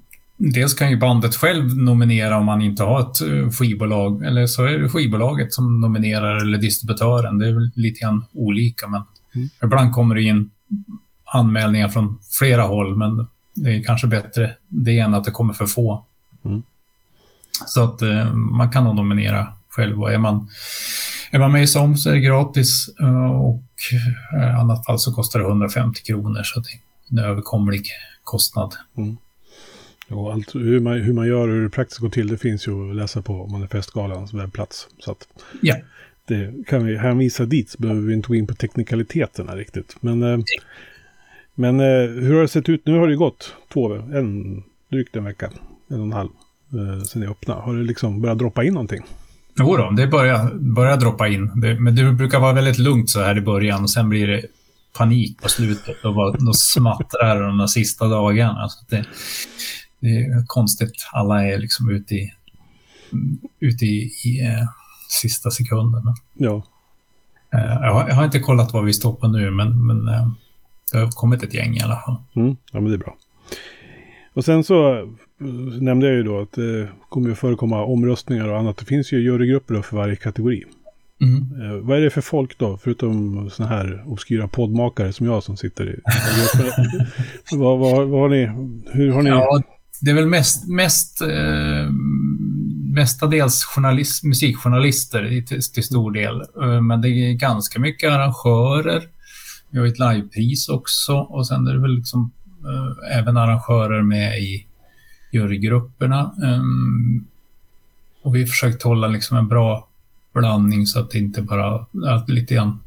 Dels 0.52 0.74
kan 0.74 0.90
ju 0.90 0.96
bandet 0.96 1.34
själv 1.34 1.76
nominera 1.76 2.38
om 2.38 2.46
man 2.46 2.62
inte 2.62 2.82
har 2.82 3.00
ett 3.00 3.20
eh, 3.20 3.50
skivbolag. 3.50 4.24
Eller 4.24 4.46
så 4.46 4.64
är 4.64 4.78
det 4.78 4.88
skivbolaget 4.88 5.52
som 5.52 5.80
nominerar 5.80 6.36
eller 6.36 6.58
distributören. 6.58 7.38
Det 7.38 7.48
är 7.48 7.52
väl 7.52 7.70
lite 7.74 8.00
grann 8.00 8.24
olika. 8.32 8.88
Men 8.88 9.02
mm. 9.34 9.48
ibland 9.62 9.92
kommer 9.92 10.14
det 10.14 10.22
in 10.22 10.50
anmälningar 11.24 11.88
från 11.88 12.18
flera 12.38 12.62
håll. 12.62 12.96
Men 12.96 13.26
det 13.54 13.70
är 13.76 13.82
kanske 13.82 14.06
bättre 14.06 14.54
det 14.68 14.98
än 14.98 15.14
att 15.14 15.24
det 15.24 15.30
kommer 15.30 15.54
för 15.54 15.66
få. 15.66 16.04
Mm. 16.44 16.62
Så 17.66 17.84
att 17.84 18.02
eh, 18.02 18.32
man 18.34 18.72
kan 18.72 18.84
nog 18.84 18.94
nominera 18.94 19.46
själv. 19.68 20.02
Och 20.02 20.12
är 20.12 20.18
man 20.18 20.48
är 21.30 21.38
man 21.38 21.52
med 21.52 21.62
i 21.62 21.66
SOM 21.66 21.96
så 21.96 22.10
är 22.10 22.14
det 22.14 22.20
gratis 22.20 22.88
eh, 23.00 23.30
och 23.30 23.62
i 24.32 24.44
annat 24.60 24.86
fall 24.86 24.98
så 24.98 25.14
kostar 25.14 25.40
det 25.40 25.46
150 25.46 26.02
kronor 26.02 26.42
så 26.44 26.60
det 26.60 26.68
är 26.68 26.80
en 27.10 27.30
överkomlig 27.30 27.86
kostnad. 28.24 28.74
Mm. 28.96 29.16
Och 30.08 30.32
allt, 30.32 30.54
hur, 30.54 30.80
man, 30.80 31.00
hur 31.00 31.12
man 31.12 31.26
gör 31.26 31.48
och 31.48 31.54
hur 31.54 31.62
det 31.62 31.70
praktiskt 31.70 32.00
går 32.00 32.08
till 32.08 32.28
det 32.28 32.38
finns 32.38 32.68
ju 32.68 32.90
att 32.90 32.96
läsa 32.96 33.22
på 33.22 33.46
Manifestgalans 33.46 34.34
webbplats. 34.34 34.88
Så 34.98 35.10
att, 35.10 35.28
ja. 35.60 35.76
det 36.26 36.66
kan 36.66 36.86
vi 36.86 36.96
hänvisa 36.96 37.44
dit 37.44 37.70
så 37.70 37.78
behöver 37.78 38.00
vi 38.00 38.14
inte 38.14 38.28
gå 38.28 38.34
in 38.34 38.46
på 38.46 38.54
teknikaliteterna 38.54 39.56
riktigt. 39.56 39.96
Men, 40.00 40.22
eh, 40.22 40.38
men 41.54 41.80
eh, 41.80 42.08
hur 42.08 42.34
har 42.34 42.42
det 42.42 42.48
sett 42.48 42.68
ut? 42.68 42.86
Nu 42.86 42.98
har 42.98 43.08
det 43.08 43.16
gått 43.16 43.54
två, 43.72 43.94
en, 43.94 44.62
drygt 44.90 45.16
en 45.16 45.24
vecka, 45.24 45.50
en 45.90 46.00
och 46.00 46.06
en 46.06 46.12
halv, 46.12 46.30
eh, 46.72 47.02
sedan 47.04 47.22
jag 47.22 47.30
öppnade. 47.30 47.60
Har 47.60 47.74
det 47.74 47.82
liksom 47.82 48.20
börjat 48.20 48.38
droppa 48.38 48.64
in 48.64 48.74
någonting? 48.74 49.04
Jo 49.58 49.76
då, 49.76 49.90
det 49.90 50.06
börjar, 50.06 50.54
börjar 50.54 50.96
droppa 50.96 51.28
in. 51.28 51.60
Det, 51.60 51.80
men 51.80 51.96
det 51.96 52.12
brukar 52.12 52.40
vara 52.40 52.52
väldigt 52.52 52.78
lugnt 52.78 53.10
så 53.10 53.20
här 53.20 53.38
i 53.38 53.40
början 53.40 53.82
och 53.82 53.90
sen 53.90 54.08
blir 54.08 54.26
det 54.26 54.42
panik 54.98 55.42
på 55.42 55.48
slutet 55.48 56.04
och 56.04 56.14
bara, 56.14 56.30
då 56.30 56.52
smattrar 56.52 57.40
det 57.40 57.58
de 57.58 57.68
sista 57.68 58.08
dagarna. 58.08 58.62
Alltså 58.62 58.78
det, 58.88 59.04
det 60.04 60.24
är 60.24 60.44
konstigt. 60.46 60.92
Alla 61.12 61.46
är 61.46 61.58
liksom 61.58 61.90
ute 61.90 62.14
i, 62.14 62.32
ute 63.60 63.84
i, 63.84 64.12
i 64.24 64.46
eh, 64.46 64.68
sista 65.08 65.50
sekunden. 65.50 66.02
Ja. 66.34 66.62
Eh, 67.54 67.60
jag, 67.60 67.94
har, 67.94 68.08
jag, 68.08 68.14
har, 68.14 68.24
inte 68.24 68.38
kollat 68.38 68.72
vad 68.72 68.84
vi 68.84 68.92
står 68.92 69.12
på 69.12 69.28
nu, 69.28 69.50
men, 69.50 69.86
men 69.86 70.08
eh, 70.08 70.28
det 70.92 70.98
har 70.98 71.10
kommit 71.10 71.42
ett 71.42 71.54
gäng 71.54 71.76
i 71.76 71.80
alla 71.80 71.96
fall. 71.96 72.16
Mm, 72.36 72.56
ja, 72.72 72.80
men 72.80 72.84
det 72.84 72.96
är 72.96 72.98
bra. 72.98 73.16
Och 74.34 74.44
sen 74.44 74.64
så 74.64 74.98
eh, 74.98 75.06
nämnde 75.80 76.06
jag 76.06 76.16
ju 76.16 76.22
då 76.22 76.40
att 76.40 76.52
det 76.52 76.88
kommer 77.08 77.30
att 77.30 77.38
förekomma 77.38 77.84
omröstningar 77.84 78.48
och 78.48 78.58
annat. 78.58 78.76
Det 78.76 78.84
finns 78.84 79.12
ju 79.12 79.20
jurygrupper 79.20 79.82
för 79.82 79.96
varje 79.96 80.16
kategori. 80.16 80.64
Mm. 81.20 81.62
Eh, 81.62 81.76
vad 81.76 81.98
är 81.98 82.02
det 82.02 82.10
för 82.10 82.20
folk 82.20 82.58
då, 82.58 82.76
förutom 82.76 83.50
sådana 83.50 83.74
här 83.74 84.04
obskyra 84.06 84.48
poddmakare 84.48 85.12
som 85.12 85.26
jag 85.26 85.42
som 85.42 85.56
sitter 85.56 85.90
i 85.90 86.00
vad, 87.56 87.78
vad, 87.78 88.08
vad 88.08 88.20
har 88.20 88.28
ni, 88.28 88.50
hur 88.92 89.12
har 89.12 89.22
ni... 89.22 89.30
Ja, 89.30 89.62
det 90.00 90.10
är 90.10 90.14
väl 90.14 90.26
mest, 90.26 90.68
mest 90.68 91.20
eh, 91.20 91.90
mestadels 92.94 93.64
journalist, 93.64 94.24
musikjournalister 94.24 95.42
till, 95.46 95.62
till 95.62 95.84
stor 95.84 96.10
del. 96.10 96.40
Eh, 96.62 96.80
men 96.80 97.00
det 97.00 97.08
är 97.08 97.32
ganska 97.32 97.80
mycket 97.80 98.10
arrangörer. 98.10 99.08
Vi 99.70 99.78
har 99.78 99.86
ett 99.86 99.98
livepris 99.98 100.68
också 100.68 101.16
och 101.16 101.46
sen 101.46 101.66
är 101.66 101.72
det 101.72 101.80
väl 101.80 101.96
liksom 101.96 102.30
eh, 102.64 103.18
även 103.18 103.36
arrangörer 103.36 104.02
med 104.02 104.38
i 104.38 104.66
jurygrupperna. 105.32 106.34
Um, 106.42 107.26
och 108.22 108.34
vi 108.34 108.40
har 108.40 108.46
försökt 108.46 108.82
hålla 108.82 109.08
liksom 109.08 109.36
en 109.36 109.48
bra 109.48 109.88
blandning 110.32 110.86
så 110.86 111.00
att 111.00 111.10
det 111.10 111.18
inte 111.18 111.42
bara 111.42 111.86
är 111.92 112.32
lite 112.32 112.54
grann, 112.54 112.80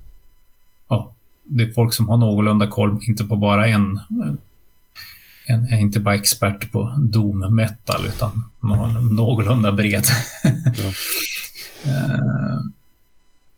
ja, 0.87 1.13
det 1.43 1.63
är 1.63 1.71
folk 1.71 1.93
som 1.93 2.09
har 2.09 2.17
någorlunda 2.17 2.67
koll, 2.67 2.99
inte 3.01 3.23
på 3.23 3.35
bara 3.35 3.67
en, 3.67 3.99
en 5.47 5.65
är 5.65 5.77
inte 5.77 5.99
bara 5.99 6.15
expert 6.15 6.71
på 6.71 6.93
doom 6.97 7.55
metal 7.55 8.05
utan 8.05 8.43
man 8.59 8.79
har 8.79 9.01
någorlunda 9.01 9.71
bred. 9.71 10.05
Ja. 10.43 10.87
uh, 11.91 12.61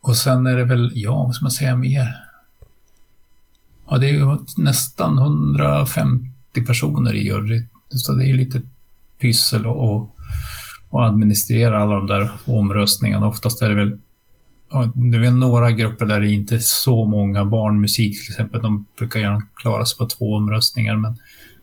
och 0.00 0.16
sen 0.16 0.46
är 0.46 0.56
det 0.56 0.64
väl, 0.64 0.92
ja, 0.94 1.24
vad 1.24 1.34
ska 1.34 1.44
man 1.44 1.50
säga 1.50 1.76
mer? 1.76 2.26
Ja, 3.88 3.98
det 3.98 4.08
är 4.08 4.12
ju 4.12 4.38
nästan 4.56 5.18
150 5.18 6.66
personer 6.66 7.14
i 7.14 7.24
jury, 7.24 7.62
så 7.88 8.12
det 8.12 8.30
är 8.30 8.34
lite 8.34 8.62
pyssel 9.20 9.66
och, 9.66 10.16
och 10.88 11.06
administrera 11.06 11.82
alla 11.82 11.94
de 11.94 12.06
där 12.06 12.30
omröstningarna. 12.44 13.28
Oftast 13.28 13.62
är 13.62 13.68
det 13.68 13.74
väl 13.74 13.98
det 14.94 15.26
är 15.26 15.30
några 15.30 15.70
grupper 15.70 16.06
där 16.06 16.20
det 16.20 16.30
inte 16.30 16.54
är 16.54 16.58
så 16.58 17.04
många 17.04 17.44
barnmusik 17.44 18.24
till 18.24 18.32
exempel. 18.32 18.62
De 18.62 18.86
brukar 18.98 19.20
gärna 19.20 19.42
klara 19.54 19.86
sig 19.86 19.98
på 19.98 20.06
två 20.06 20.34
omröstningar, 20.34 20.96
men, 20.96 21.18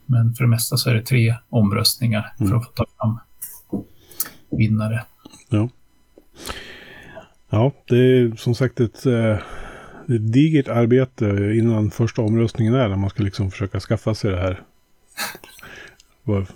men 0.08 0.34
för 0.34 0.44
det 0.44 0.50
mesta 0.50 0.78
så 0.78 0.90
är 0.90 0.94
det 0.94 1.02
tre 1.02 1.36
omröstningar 1.50 2.34
mm. 2.40 2.50
för 2.50 2.58
att 2.58 2.76
ta 2.76 2.86
fram 2.98 3.20
vinnare. 4.50 5.04
Ja. 5.50 5.70
Ja, 7.50 7.72
det 7.88 7.98
är 7.98 8.36
som 8.36 8.56
sagt 8.56 8.80
ett, 8.80 9.06
eh, 9.06 9.38
ett 10.08 10.34
digert 10.34 10.68
arbete 10.68 11.26
innan 11.56 11.92
första 11.92 12.22
omröstningen 12.22 12.74
är 12.74 12.90
när 12.90 12.96
man 12.96 13.10
ska 13.10 13.24
liksom 13.24 13.52
försöka 13.52 13.80
skaffa 13.80 14.16
sig 14.16 14.32
det 14.32 14.38
här 14.38 14.62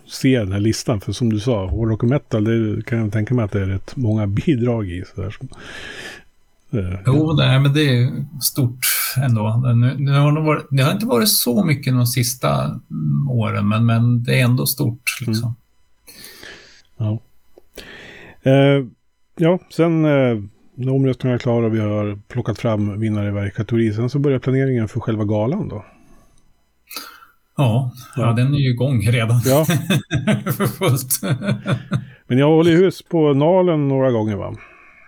se 0.08 0.40
den 0.40 0.52
här 0.52 0.60
listan. 0.60 1.02
För 1.02 1.12
som 1.12 1.30
du 1.30 1.40
sa, 1.40 1.66
hårdrock 1.66 2.04
och 2.04 2.10
metal, 2.10 2.44
det 2.44 2.86
kan 2.86 3.00
jag 3.00 3.12
tänka 3.12 3.34
mig 3.34 3.46
att 3.46 3.52
det 3.52 3.62
är 3.62 3.66
rätt 3.66 3.96
många 3.96 4.28
bidrag 4.46 4.90
i. 4.90 5.04
Så 5.16 5.22
där. 5.22 5.36
Eh, 6.72 7.00
jo, 7.06 7.34
det, 7.34 7.60
men 7.60 7.74
det 7.74 7.82
är 7.82 8.26
stort 8.42 8.80
ändå. 9.18 9.64
Nu, 9.76 9.96
nu 9.98 10.12
har 10.12 10.32
det, 10.32 10.42
varit, 10.42 10.68
det, 10.70 10.84
har 10.84 10.92
inte 10.92 11.06
varit 11.06 11.30
så 11.30 11.64
mycket 11.64 11.94
de 11.94 12.06
sista 12.08 12.64
mm, 12.66 13.30
åren, 13.30 13.68
men, 13.68 13.86
men 13.86 14.24
det 14.24 14.40
är 14.40 14.44
ändå 14.44 14.66
stort. 14.66 15.18
Liksom. 15.28 15.56
Mm. 17.00 17.12
Ja. 17.12 17.20
Eh, 18.52 18.86
ja, 19.38 19.60
sen 19.70 20.06
eh, 20.06 20.44
när 20.76 20.94
omröstningen 20.94 21.36
är 21.36 21.40
klar 21.40 21.64
och 21.64 21.76
vi 21.76 21.80
har 21.80 22.20
plockat 22.28 22.60
fram 22.60 23.00
vinnare 23.00 23.28
i 23.28 23.32
varje 23.32 23.52
kategori, 23.52 23.94
sen 23.94 24.10
så 24.10 24.20
börjar 24.20 24.40
planeringen 24.40 24.88
för 24.88 25.00
själva 25.00 25.24
galan 25.24 25.68
då. 25.68 25.86
Ja, 27.58 27.92
ja. 28.16 28.22
ja 28.22 28.34
den 28.34 28.54
är 28.54 28.58
ju 28.58 28.70
igång 28.70 29.02
redan. 29.02 29.42
Ja. 29.46 29.66
För 30.46 30.66
fullt. 30.68 31.20
Men 32.28 32.38
jag 32.38 32.48
hållit 32.48 32.74
hus 32.74 33.02
på 33.02 33.34
Nalen 33.34 33.88
några 33.88 34.12
gånger 34.12 34.36
va? 34.36 34.56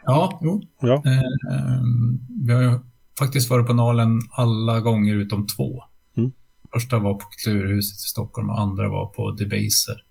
Ja, 0.05 0.39
jo. 0.43 0.61
Ja. 0.81 0.93
Eh, 0.93 1.81
vi 2.45 2.53
har 2.53 2.61
ju 2.61 2.79
faktiskt 3.19 3.49
varit 3.49 3.67
på 3.67 3.73
Nalen 3.73 4.21
alla 4.31 4.79
gånger 4.79 5.15
utom 5.15 5.47
två. 5.47 5.83
Mm. 6.17 6.31
Första 6.73 6.99
var 6.99 7.13
på 7.13 7.25
Kulturhuset 7.25 7.95
i 7.95 8.09
Stockholm 8.09 8.49
och 8.49 8.59
andra 8.59 8.89
var 8.89 9.05
på 9.05 9.31
Debaser. 9.31 10.03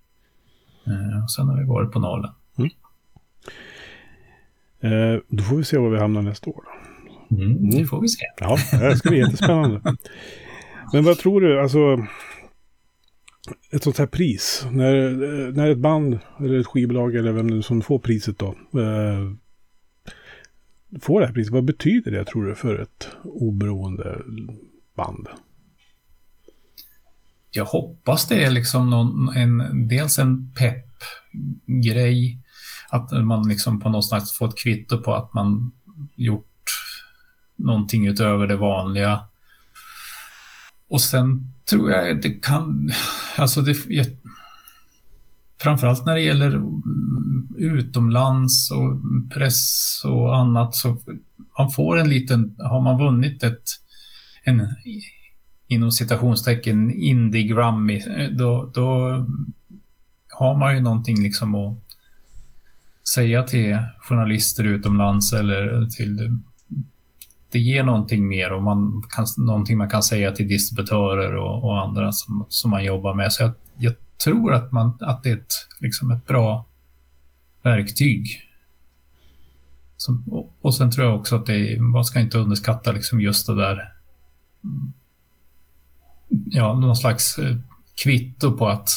Eh, 0.87 1.23
och 1.23 1.31
sen 1.31 1.47
har 1.47 1.57
vi 1.57 1.67
varit 1.67 1.91
på 1.91 1.99
Nalen. 1.99 2.31
Mm. 2.57 2.69
Eh, 4.79 5.21
då 5.27 5.43
får 5.43 5.57
vi 5.57 5.63
se 5.63 5.77
var 5.77 5.89
vi 5.89 5.99
hamnar 5.99 6.21
nästa 6.21 6.49
år. 6.49 6.63
Mm, 7.31 7.51
mm. 7.51 7.69
Det 7.69 7.85
får 7.85 8.01
vi 8.01 8.07
se. 8.07 8.25
Ja, 8.39 8.57
det 8.71 8.97
ska 8.97 9.09
bli 9.09 9.19
jättespännande. 9.19 9.81
Men 10.93 11.03
vad 11.03 11.17
tror 11.17 11.41
du, 11.41 11.61
alltså 11.61 11.97
ett 13.71 13.83
sånt 13.83 13.97
här 13.97 14.05
pris, 14.05 14.67
när, 14.71 15.11
när 15.51 15.69
ett 15.69 15.77
band 15.77 16.19
eller 16.39 16.59
ett 16.59 16.67
skivbolag 16.67 17.15
eller 17.15 17.31
vem 17.31 17.47
nu 17.47 17.61
som 17.61 17.81
får 17.81 17.99
priset 17.99 18.39
då, 18.39 18.47
eh, 18.79 19.31
få 21.01 21.19
det 21.19 21.25
här 21.25 21.33
priset, 21.33 21.53
vad 21.53 21.65
betyder 21.65 22.11
det 22.11 22.25
tror 22.25 22.45
du 22.45 22.55
för 22.55 22.79
ett 22.79 23.07
oberoende 23.23 24.21
band? 24.95 25.27
Jag 27.51 27.65
hoppas 27.65 28.27
det 28.27 28.43
är 28.43 28.51
liksom 28.51 28.89
någon, 28.89 29.29
en, 29.35 29.87
dels 29.87 30.19
en 30.19 30.53
peppgrej. 30.53 32.39
att 32.89 33.11
man 33.11 33.47
liksom 33.47 33.79
på 33.79 33.89
något 33.89 34.09
sätt 34.09 34.31
får 34.31 34.47
ett 34.47 34.57
kvitto 34.57 34.97
på 34.97 35.13
att 35.13 35.33
man 35.33 35.71
gjort 36.15 36.47
någonting 37.55 38.07
utöver 38.07 38.47
det 38.47 38.55
vanliga. 38.55 39.19
Och 40.87 41.01
sen 41.01 41.53
tror 41.69 41.91
jag 41.91 42.21
det 42.21 42.29
kan, 42.29 42.89
alltså 43.37 43.61
det, 43.61 43.77
jag, 43.87 44.05
framförallt 45.61 46.05
när 46.05 46.15
det 46.15 46.21
gäller 46.21 46.61
utomlands 47.57 48.71
och 48.71 48.99
press 49.33 50.01
och 50.05 50.37
annat 50.37 50.75
så 50.75 50.97
man 51.57 51.71
får 51.71 51.97
en 51.97 52.09
liten, 52.09 52.55
har 52.59 52.81
man 52.81 52.97
vunnit 52.97 53.43
ett, 53.43 53.63
en 54.43 54.67
inom 55.67 55.91
citationstecken 55.91 56.91
indie-grammy, 56.91 58.01
då, 58.37 58.71
då 58.73 59.17
har 60.29 60.55
man 60.57 60.75
ju 60.75 60.81
någonting 60.81 61.23
liksom 61.23 61.55
att 61.55 61.77
säga 63.13 63.43
till 63.43 63.77
journalister 63.99 64.63
utomlands 64.63 65.33
eller 65.33 65.85
till 65.85 66.39
det 67.51 67.59
ger 67.59 67.83
någonting 67.83 68.27
mer 68.27 68.53
och 68.53 68.63
man 68.63 69.03
kan, 69.09 69.25
någonting 69.37 69.77
man 69.77 69.89
kan 69.89 70.03
säga 70.03 70.31
till 70.31 70.47
distributörer 70.47 71.35
och, 71.35 71.63
och 71.63 71.81
andra 71.81 72.11
som, 72.11 72.45
som 72.49 72.71
man 72.71 72.83
jobbar 72.83 73.13
med. 73.13 73.33
Så 73.33 73.43
jag, 73.43 73.51
jag 73.77 73.93
tror 74.23 74.53
att, 74.53 74.71
man, 74.71 74.97
att 75.01 75.23
det 75.23 75.29
är 75.29 75.33
ett, 75.33 75.53
liksom 75.79 76.11
ett 76.11 76.27
bra 76.27 76.65
verktyg. 77.63 78.41
Som, 79.97 80.23
och, 80.27 80.55
och 80.61 80.75
sen 80.75 80.91
tror 80.91 81.07
jag 81.07 81.15
också 81.15 81.35
att 81.35 81.45
det 81.45 81.73
är, 81.73 81.79
man 81.79 82.05
ska 82.05 82.19
inte 82.19 82.37
underskatta 82.37 82.91
liksom 82.91 83.21
just 83.21 83.47
det 83.47 83.55
där 83.55 83.93
mm, 84.63 84.93
ja, 86.45 86.73
någon 86.73 86.95
slags 86.95 87.39
eh, 87.39 87.57
kvitto 87.95 88.57
på 88.57 88.67
att 88.67 88.89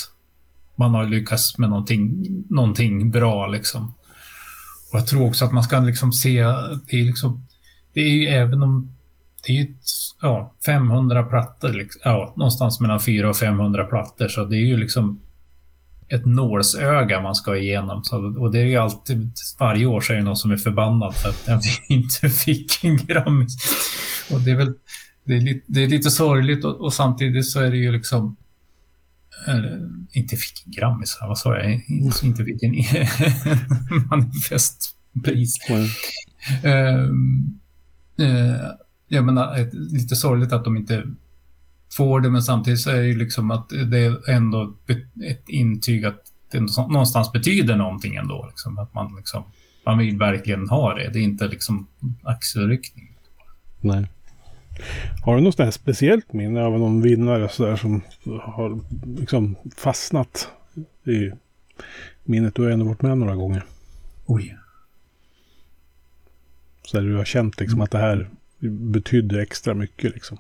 man 0.74 0.94
har 0.94 1.07
lyckats 1.07 1.59
med 1.59 1.70
någonting, 1.70 2.26
någonting 2.48 3.11
bra. 3.11 3.46
Liksom. 3.46 3.94
Och 4.92 4.98
jag 4.98 5.07
tror 5.07 5.26
också 5.26 5.44
att 5.44 5.52
man 5.52 5.62
ska 5.62 5.81
liksom 5.81 6.12
se, 6.12 6.42
det 6.90 7.00
är 7.00 7.05
liksom 7.05 7.46
det 7.96 8.00
är 8.00 8.11
ju 8.11 8.26
även 8.26 8.62
om 8.62 8.96
det 9.46 9.59
är 9.59 9.68
ja, 10.22 10.55
500 10.66 11.22
plattor, 11.22 11.72
liksom, 11.72 12.00
ja, 12.05 12.35
någonstans 12.37 12.81
mellan 12.81 13.00
400 13.00 13.31
och 13.31 13.37
500 13.37 13.85
plattor, 13.85 14.29
så 14.29 14.44
det 14.44 14.57
är 14.57 14.66
ju 14.66 14.76
liksom 14.76 15.20
ett 16.09 16.27
nålsöga 16.27 17.21
man 17.21 17.35
ska 17.35 17.57
igenom. 17.57 18.05
Så, 18.05 18.40
och 18.40 18.53
det 18.53 18.59
är 18.59 18.64
ju 18.64 18.77
alltid, 18.77 19.33
varje 19.59 19.87
år 19.87 20.01
så 20.01 20.12
är 20.12 20.16
det 20.16 20.23
någon 20.23 20.37
som 20.37 20.51
är 20.51 20.57
förbannad 20.57 21.14
för 21.14 21.29
att 21.29 21.47
den 21.47 21.61
inte 21.88 22.29
fick 22.29 22.85
en 22.85 22.97
Grammis. 22.97 23.57
Och 24.31 24.40
det 24.40 24.51
är 24.51 24.57
väl, 24.57 24.75
det 25.25 25.37
är 25.37 25.40
lite, 25.40 25.64
det 25.66 25.85
är 25.85 25.88
lite 25.88 26.11
sorgligt 26.11 26.64
och, 26.64 26.81
och, 26.81 26.92
samtidigt 26.92 27.47
så 27.47 27.61
är 27.61 27.71
det 27.71 27.77
ju 27.77 27.92
liksom, 27.92 28.37
eller, 29.47 29.90
inte 30.12 30.37
fick 30.37 30.66
en 30.66 30.73
Grammis, 30.73 31.19
vad 31.21 31.38
sa 31.38 31.59
jag? 31.59 31.85
Inte 32.23 32.45
fick 32.45 32.62
en 32.62 32.75
manifestpris. 34.11 35.55
Mm. 35.69 35.88
eh, 36.62 37.05
eh, 38.27 38.61
jag 39.09 39.25
menar, 39.25 39.71
lite 39.95 40.16
sorgligt 40.16 40.53
att 40.53 40.64
de 40.64 40.77
inte 40.77 41.05
får 41.97 42.21
det, 42.21 42.31
men 42.31 42.43
samtidigt 42.43 42.81
så 42.81 42.91
är 42.91 43.01
det 43.01 43.07
ju 43.07 43.19
liksom 43.19 43.51
att 43.51 43.69
det 43.69 43.99
är 43.99 44.31
ändå 44.31 44.75
ett 45.25 45.49
intyg 45.49 46.05
att 46.05 46.33
det 46.51 46.61
någonstans 46.77 47.33
betyder 47.33 47.77
någonting 47.77 48.17
ändå. 48.17 48.47
Liksom, 48.49 48.79
att 48.79 48.95
man, 48.95 49.17
liksom, 49.17 49.45
man 49.87 49.99
vill 49.99 50.19
verkligen 50.19 50.69
ha 50.69 50.95
det. 50.95 51.11
Det 51.13 51.19
är 51.19 51.23
inte 51.23 51.49
liksom 51.49 51.87
axelryckning. 52.23 53.17
Nej. 53.81 54.07
Har 55.25 55.37
du 55.37 55.43
något 55.43 55.59
här 55.59 55.71
speciellt 55.71 56.33
minne 56.33 56.63
av 56.63 56.79
någon 56.79 57.03
vinnare 57.03 57.49
så 57.49 57.67
där 57.67 57.77
som 57.77 58.03
har 58.43 58.81
liksom 59.21 59.57
fastnat 59.77 60.49
i 61.05 61.31
minnet? 62.25 62.55
Du 62.55 62.63
har 62.63 62.71
ändå 62.71 62.87
varit 62.87 63.03
med 63.03 63.19
några 63.19 63.35
gånger. 63.35 63.65
Oj. 64.27 64.57
Så 66.83 67.01
du 67.01 67.17
har 67.17 67.25
känt 67.25 67.61
liksom 67.61 67.81
att 67.81 67.91
det 67.91 67.99
här 67.99 68.31
betydde 68.69 69.43
extra 69.43 69.75
mycket 69.75 70.15
liksom. 70.15 70.39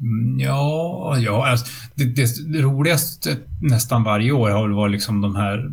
Mm, 0.00 0.40
ja, 0.40 1.18
ja 1.18 1.46
alltså, 1.46 1.66
det, 1.94 2.04
det, 2.04 2.52
det, 2.52 2.62
roligaste 2.62 3.36
nästan 3.62 4.04
varje 4.04 4.32
år 4.32 4.50
har 4.50 4.62
väl 4.62 4.76
varit 4.76 4.92
liksom 4.92 5.20
de 5.20 5.36
här 5.36 5.72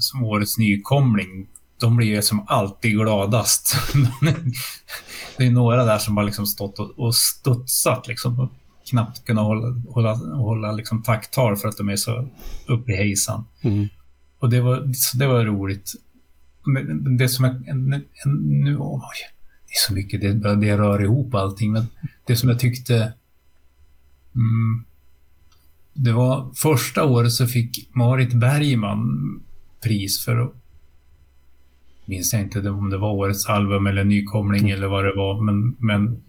som 0.00 0.24
årets 0.24 0.58
nykomling. 0.58 1.46
De 1.80 1.96
blir 1.96 2.06
ju 2.06 2.22
som 2.22 2.44
alltid 2.48 2.92
gladast. 2.92 3.76
det 5.36 5.46
är 5.46 5.50
några 5.50 5.84
där 5.84 5.98
som 5.98 6.16
har 6.16 6.24
liksom 6.24 6.46
stått 6.46 6.78
och, 6.78 6.98
och 6.98 7.14
studsat 7.14 8.08
liksom 8.08 8.40
och 8.40 8.52
knappt 8.90 9.24
kunnat 9.24 9.44
hålla, 9.44 9.80
hålla, 9.88 10.14
hålla 10.14 10.72
liksom 10.72 11.02
takttal 11.02 11.56
för 11.56 11.68
att 11.68 11.76
de 11.76 11.88
är 11.88 11.96
så 11.96 12.28
uppe 12.66 12.92
i 12.92 12.96
hejsan. 12.96 13.44
Mm. 13.62 13.88
Och 14.38 14.50
det 14.50 14.60
var, 14.60 14.92
det 15.14 15.26
var 15.26 15.44
roligt. 15.44 15.92
Men 16.64 17.16
det 17.16 17.28
som 17.28 17.44
jag, 17.44 17.76
nu, 17.76 18.76
oj, 18.78 19.16
det 19.66 19.72
är 19.72 19.88
så 19.88 19.94
mycket, 19.94 20.20
det, 20.20 20.56
det 20.56 20.78
rör 20.78 21.02
ihop 21.02 21.34
allting, 21.34 21.72
men 21.72 21.86
det 22.26 22.36
som 22.36 22.48
jag 22.48 22.58
tyckte 22.58 23.12
Mm. 24.34 24.84
Det 25.94 26.12
var 26.12 26.50
första 26.54 27.04
året 27.04 27.32
så 27.32 27.46
fick 27.46 27.94
Marit 27.94 28.32
Bergman 28.32 29.40
pris 29.82 30.24
för 30.24 30.50
minns 32.04 32.32
jag 32.32 32.42
inte 32.42 32.70
om 32.70 32.90
det 32.90 32.98
var 32.98 33.10
årets 33.12 33.46
album 33.46 33.86
eller 33.86 34.04
nykomling 34.04 34.60
mm. 34.60 34.72
eller 34.72 34.86
vad 34.86 35.04
det 35.04 35.14
var, 35.16 35.42
men, 35.42 35.76
men 35.78 36.22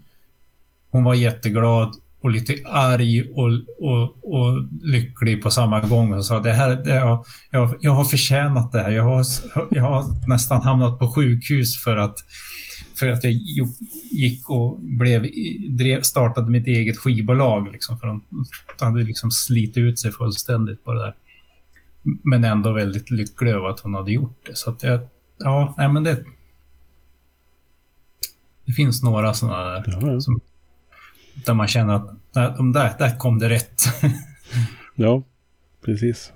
hon 0.89 1.03
var 1.03 1.13
jätteglad 1.13 1.95
och 2.21 2.31
lite 2.31 2.55
arg 2.65 3.31
och, 3.31 3.51
och, 3.79 4.33
och 4.33 4.63
lycklig 4.81 5.43
på 5.43 5.51
samma 5.51 5.79
gång 5.79 6.13
och 6.13 6.25
sa 6.25 6.39
det 6.39 6.51
här, 6.51 6.75
det, 6.75 6.95
jag, 6.95 7.25
jag, 7.51 7.75
jag 7.79 7.91
har 7.91 8.05
förtjänat 8.05 8.71
det 8.71 8.79
här. 8.79 8.91
Jag 8.91 9.03
har, 9.03 9.25
jag 9.71 9.83
har 9.83 10.29
nästan 10.29 10.61
hamnat 10.61 10.99
på 10.99 11.11
sjukhus 11.11 11.83
för 11.83 11.97
att 11.97 12.17
för 13.03 13.11
att 13.11 13.23
jag 13.23 13.33
gick 14.11 14.49
och 14.49 14.79
blev, 14.79 15.27
drev, 15.69 16.01
startade 16.01 16.51
mitt 16.51 16.67
eget 16.67 16.97
skivbolag. 16.97 17.71
Liksom, 17.71 17.99
för 17.99 18.07
de 18.07 18.23
hade 18.79 19.03
liksom 19.03 19.31
slitit 19.31 19.77
ut 19.77 19.99
sig 19.99 20.11
fullständigt 20.11 20.83
på 20.83 20.93
det 20.93 20.99
där. 20.99 21.15
Men 22.23 22.43
ändå 22.43 22.71
väldigt 22.71 23.11
lycklig 23.11 23.51
över 23.51 23.69
att 23.69 23.79
hon 23.79 23.93
hade 23.93 24.11
gjort 24.11 24.45
det. 24.45 24.55
Så 24.55 24.69
att 24.69 24.83
jag, 24.83 24.99
ja, 25.37 25.75
nej 25.77 25.89
men 25.89 26.03
det... 26.03 26.23
Det 28.65 28.73
finns 28.73 29.03
några 29.03 29.33
sådana 29.33 29.63
där. 29.63 29.83
Ja, 30.01 30.21
som, 30.21 30.41
där 31.45 31.53
man 31.53 31.67
känner 31.67 31.93
att 31.93 32.15
nej, 32.35 32.53
de 32.57 32.73
där, 32.73 32.93
där 32.99 33.17
kom 33.17 33.39
det 33.39 33.49
rätt. 33.49 33.81
ja, 34.95 35.23
precis. 35.85 36.31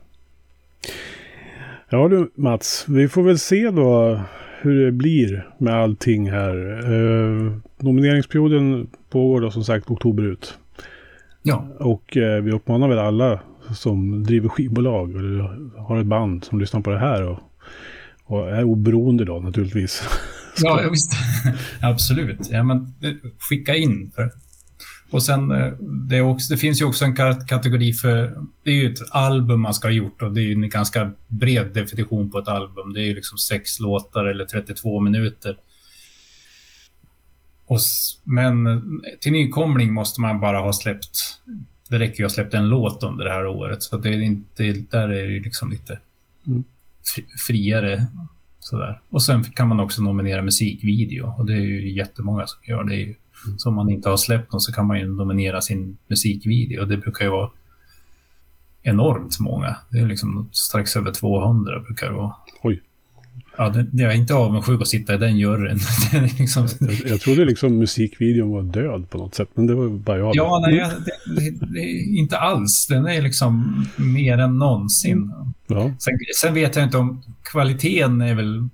Ja 1.90 2.08
du 2.08 2.32
Mats, 2.36 2.86
vi 2.88 3.08
får 3.08 3.24
väl 3.24 3.40
se 3.40 3.72
då 3.72 4.22
hur 4.68 4.86
det 4.86 4.92
blir 4.92 5.50
med 5.58 5.74
allting 5.74 6.32
här. 6.32 6.80
Eh, 6.94 7.52
nomineringsperioden 7.78 8.88
pågår 9.10 9.42
då 9.42 9.52
som 9.52 9.64
sagt 9.64 9.90
oktober 9.90 10.24
ut. 10.24 10.58
Ja. 11.44 11.68
Och 11.80 12.18
eh, 12.18 12.44
vi 12.44 12.52
uppmanar 12.52 12.88
väl 12.88 13.00
alla 13.00 13.40
som 13.76 14.24
driver 14.24 14.50
skivbolag 14.50 15.16
eller 15.16 15.60
har 15.80 16.00
ett 16.00 16.06
band 16.06 16.44
som 16.44 16.60
lyssnar 16.60 16.82
på 16.82 16.90
det 16.90 17.00
här 17.00 17.24
och, 17.24 17.40
och 18.24 18.50
är 18.50 18.64
oberoende 18.64 19.26
då 19.26 19.40
naturligtvis. 19.40 20.04
ja, 20.62 20.90
visst. 20.92 21.14
Absolut. 21.82 22.50
Ja, 22.52 22.64
men, 22.64 22.78
eh, 22.78 23.14
skicka 23.40 23.76
in. 23.76 24.12
För 24.16 24.32
och 25.12 25.24
sen, 25.24 25.52
eh, 25.52 25.74
det, 25.80 26.22
också, 26.22 26.54
det, 26.54 26.58
finns 26.58 26.82
ju 26.82 26.86
också 26.86 27.06
en 27.06 27.16
kategori 27.48 27.94
för, 27.94 28.44
det 28.64 28.72
är 28.72 28.76
ju 28.76 28.94
ett 28.94 29.12
album 29.12 29.62
man 29.62 29.74
ska 29.74 29.88
ha 29.88 29.94
gjort 29.94 30.22
och 30.22 30.32
det 30.32 30.42
är 30.42 30.44
ju 30.44 30.54
en 30.54 30.70
ganska 30.70 31.12
bred 31.28 31.74
definition 31.74 32.32
på 32.32 32.40
ett 32.40 32.48
album. 32.48 32.94
Det 32.94 33.02
är 33.02 33.06
ju 33.06 33.16
liksom 33.16 33.38
sex 33.38 33.80
låtar 33.80 34.26
eller 34.26 34.46
32 34.46 35.00
minuter. 35.00 35.58
Och, 37.66 37.80
men 38.24 38.68
eh, 38.68 38.80
till 39.20 39.32
nykomling 39.32 39.94
måste 39.94 40.22
man 40.22 40.40
bara 40.40 40.60
ha 40.60 40.74
släppt, 40.74 41.40
det 41.90 42.00
räcker 42.00 42.20
ju 42.20 42.26
att 42.26 42.32
ha 42.32 42.36
släppt 42.36 42.54
en 42.54 42.70
låt 42.70 43.04
under 43.04 43.26
det 43.26 43.32
här 43.32 43.48
året. 43.48 43.84
Så 43.84 43.98
det 43.98 44.10
är 44.10 44.22
inte, 44.22 44.64
där 44.74 45.10
är 45.10 45.28
det 45.28 45.40
liksom 45.40 45.72
lite 45.72 46.00
mm. 46.48 46.64
friare. 47.48 48.06
Sådär. 48.60 49.02
Och 49.10 49.24
sen 49.24 49.44
kan 49.44 49.68
man 49.68 49.80
också 49.80 50.02
nominera 50.02 50.42
musikvideo 50.42 51.34
och 51.38 51.46
det 51.46 51.54
är 51.54 51.62
ju 51.62 51.94
jättemånga 51.94 52.48
som 52.48 52.60
gör 52.64 52.84
det. 52.84 53.16
Ju, 53.46 53.58
som 53.58 53.76
man 53.76 53.90
inte 53.90 54.10
har 54.10 54.18
släppt 54.18 54.52
någon 54.52 54.62
så 54.62 54.74
kan 54.74 54.88
man 54.88 55.00
ju 55.00 55.08
nominera 55.08 55.62
sin 55.62 55.98
musikvideo. 56.08 56.86
Det 56.86 56.98
brukar 56.98 57.26
ju 57.26 57.32
vara 57.32 57.50
enormt 58.84 59.40
många. 59.40 59.76
Det 59.90 60.00
är 60.00 60.06
liksom 60.06 60.50
strax 60.52 60.96
över 60.96 61.12
200 61.12 61.80
brukar 61.80 62.08
det 62.08 62.14
vara. 62.14 62.34
Oj. 62.62 62.82
Ja, 63.58 63.70
det, 63.70 64.04
jag 64.04 64.14
är 64.14 64.18
inte 64.18 64.34
avundsjuk 64.34 64.82
att 64.82 64.88
sitta 64.88 65.14
i 65.14 65.18
den 65.18 65.38
juryn. 65.38 65.80
liksom... 66.40 66.68
jag, 66.80 67.12
jag 67.12 67.22
trodde 67.22 67.46
liksom 67.46 67.78
musikvideon 67.78 68.50
var 68.50 68.64
död 68.64 69.10
på 69.10 69.18
något 69.18 69.36
sätt, 69.36 69.50
men 69.54 69.68
det 69.68 69.76
var 69.76 69.90
bara 69.90 70.18
jag. 70.18 70.36
Ja, 70.36 70.66
nej, 70.68 70.76
det, 70.76 71.42
det, 71.42 71.66
det, 71.66 71.90
inte 71.92 72.38
alls. 72.38 72.88
Den 72.88 73.06
är 73.06 73.22
liksom 73.22 73.86
mer 73.98 74.38
än 74.38 74.58
någonsin. 74.58 75.32
Ja. 75.68 75.92
Sen, 76.00 76.14
sen, 76.42 76.54
vet 76.54 76.76
jag 76.76 76.86
inte 76.86 76.98
om 76.98 77.24
kvaliteten 77.44 78.22
är 78.22 78.36
väl, 78.36 78.70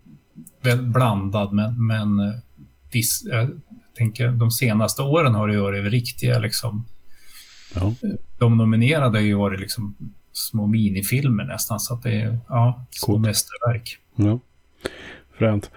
väl 0.61 0.81
blandad, 0.81 1.53
men, 1.53 1.87
men 1.87 2.19
eh, 2.19 2.33
viss, 2.91 3.25
tänker 3.97 4.27
de 4.27 4.51
senaste 4.51 5.01
åren 5.01 5.35
har 5.35 5.47
det 5.47 5.61
varit 5.61 5.91
riktiga 5.91 6.39
liksom. 6.39 6.85
Ja. 7.75 7.93
De 8.39 8.57
nominerade 8.57 9.17
har 9.17 9.23
ju 9.23 9.35
varit 9.35 9.59
liksom 9.59 9.95
små 10.31 10.67
minifilmer 10.67 11.43
nästan 11.43 11.79
så 11.79 11.93
att 11.93 12.03
det 12.03 12.21
är 12.21 12.39
ja, 12.49 12.85
små 12.89 13.17
mästerverk. 13.17 13.97
Ja, 14.15 14.39
fränt. 15.37 15.71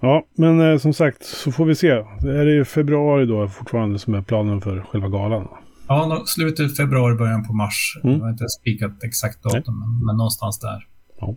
Ja, 0.00 0.26
men 0.34 0.60
eh, 0.60 0.78
som 0.78 0.94
sagt 0.94 1.24
så 1.24 1.52
får 1.52 1.64
vi 1.64 1.74
se. 1.74 2.04
Det 2.20 2.40
är 2.40 2.60
i 2.60 2.64
februari 2.64 3.26
då 3.26 3.48
fortfarande 3.48 3.98
som 3.98 4.14
är 4.14 4.22
planen 4.22 4.60
för 4.60 4.80
själva 4.80 5.08
galan. 5.08 5.48
Ja, 5.88 6.22
slutet 6.26 6.76
februari, 6.76 7.14
början 7.14 7.46
på 7.46 7.52
mars. 7.52 8.00
Mm. 8.04 8.16
Jag 8.16 8.24
har 8.24 8.30
inte 8.30 8.48
spikat 8.48 9.04
exakt 9.04 9.42
datum, 9.42 9.78
men, 9.80 10.06
men, 10.06 10.16
någonstans 10.16 10.60
där. 10.60 10.86
Ja. 11.20 11.36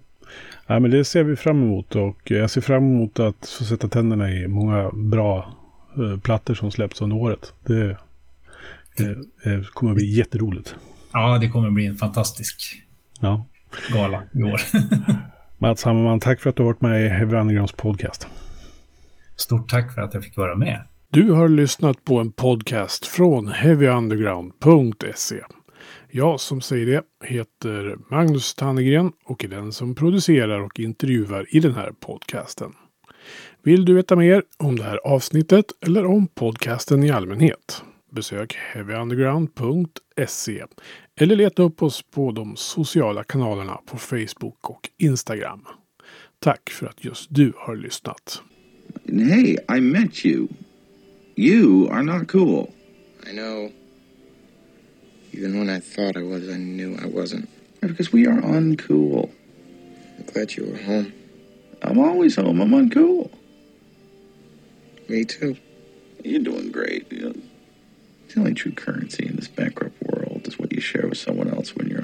ja, 0.67 0.79
men 0.79 0.91
det 0.91 1.05
ser 1.05 1.23
vi 1.23 1.35
fram 1.35 1.63
emot 1.63 1.95
och 1.95 2.31
jag 2.31 2.49
ser 2.49 2.61
fram 2.61 2.83
emot 2.83 3.19
att 3.19 3.55
få 3.57 3.63
sätta 3.63 3.87
tänderna 3.87 4.31
i 4.31 4.47
många 4.47 4.91
bra 4.91 5.45
Eh, 5.47 5.64
plattor 6.23 6.53
som 6.53 6.71
släppts 6.71 7.01
under 7.01 7.15
året. 7.15 7.53
Det, 7.65 7.97
det, 8.97 9.17
det 9.43 9.69
kommer 9.73 9.91
att 9.91 9.97
bli 9.97 10.05
jätteroligt. 10.05 10.75
Ja, 11.13 11.37
det 11.37 11.49
kommer 11.49 11.67
att 11.67 11.73
bli 11.73 11.85
en 11.85 11.95
fantastisk 11.95 12.83
ja. 13.19 13.45
gala 13.93 14.23
i 14.33 14.43
år. 14.43 14.61
Mats 15.57 15.83
Hammarman, 15.83 16.19
tack 16.19 16.41
för 16.41 16.49
att 16.49 16.55
du 16.55 16.63
har 16.63 16.67
varit 16.67 16.81
med 16.81 17.05
i 17.05 17.09
Heavy 17.09 17.37
Undergrounds 17.37 17.73
podcast. 17.73 18.27
Stort 19.35 19.69
tack 19.69 19.93
för 19.93 20.01
att 20.01 20.13
jag 20.13 20.23
fick 20.23 20.37
vara 20.37 20.55
med. 20.55 20.81
Du 21.09 21.31
har 21.31 21.49
lyssnat 21.49 22.03
på 22.03 22.19
en 22.19 22.31
podcast 22.31 23.05
från 23.05 23.47
heavyunderground.se. 23.47 25.41
Jag 26.11 26.39
som 26.39 26.61
säger 26.61 26.85
det 26.85 27.27
heter 27.27 27.97
Magnus 28.11 28.55
Tannegren 28.55 29.11
och 29.25 29.45
är 29.45 29.47
den 29.47 29.71
som 29.71 29.95
producerar 29.95 30.59
och 30.59 30.79
intervjuar 30.79 31.55
i 31.55 31.59
den 31.59 31.75
här 31.75 31.91
podcasten. 31.99 32.73
Vill 33.63 33.85
du 33.85 33.93
veta 33.93 34.15
mer 34.15 34.43
om 34.57 34.75
det 34.75 34.83
här 34.83 34.97
avsnittet 34.97 35.65
eller 35.81 36.05
om 36.05 36.27
podcasten 36.27 37.03
i 37.03 37.09
allmänhet? 37.09 37.83
Besök 38.11 38.55
heavyunderground.se 38.73 40.63
eller 41.15 41.35
leta 41.35 41.63
upp 41.63 41.83
oss 41.83 42.01
på 42.01 42.31
de 42.31 42.55
sociala 42.55 43.23
kanalerna 43.23 43.79
på 43.85 43.97
Facebook 43.97 44.69
och 44.69 44.89
Instagram. 44.97 45.65
Tack 46.39 46.69
för 46.69 46.87
att 46.87 47.05
just 47.05 47.27
du 47.29 47.53
har 47.57 47.75
lyssnat. 47.75 48.41
Hey, 49.07 49.57
I 49.77 49.81
met 49.81 50.25
you. 50.25 50.47
You 51.35 51.89
are 51.89 52.03
not 52.03 52.27
cool. 52.31 52.67
I 53.29 53.31
know. 53.33 53.71
Even 55.31 55.59
when 55.59 55.69
I 55.77 55.81
thought 55.81 56.17
I 56.17 56.23
was, 56.23 56.43
I 56.43 56.57
knew 56.57 56.93
I 56.93 57.07
wasn't. 57.07 57.47
Because 57.81 58.13
we 58.13 58.27
are 58.27 58.41
uncool. 58.41 59.29
I'm 60.17 60.33
glad 60.33 60.57
you 60.57 60.65
were 60.71 60.83
home. 60.83 61.11
I'm 61.85 61.99
always 61.99 62.35
home. 62.35 62.61
I'm 62.61 62.71
uncool. 62.71 63.31
Me 65.07 65.23
too. 65.23 65.55
You're 66.23 66.41
doing 66.43 66.71
great. 66.71 67.11
You 67.11 67.29
know, 67.29 67.35
the 68.27 68.39
only 68.39 68.53
true 68.55 68.71
currency 68.71 69.25
in 69.27 69.35
this 69.35 69.47
bankrupt 69.47 70.01
world 70.01 70.47
is 70.47 70.57
what 70.57 70.73
you 70.73 70.81
share 70.81 71.07
with 71.07 71.19
someone 71.19 71.49
else 71.49 71.75
when 71.75 71.87
you're 71.87 72.01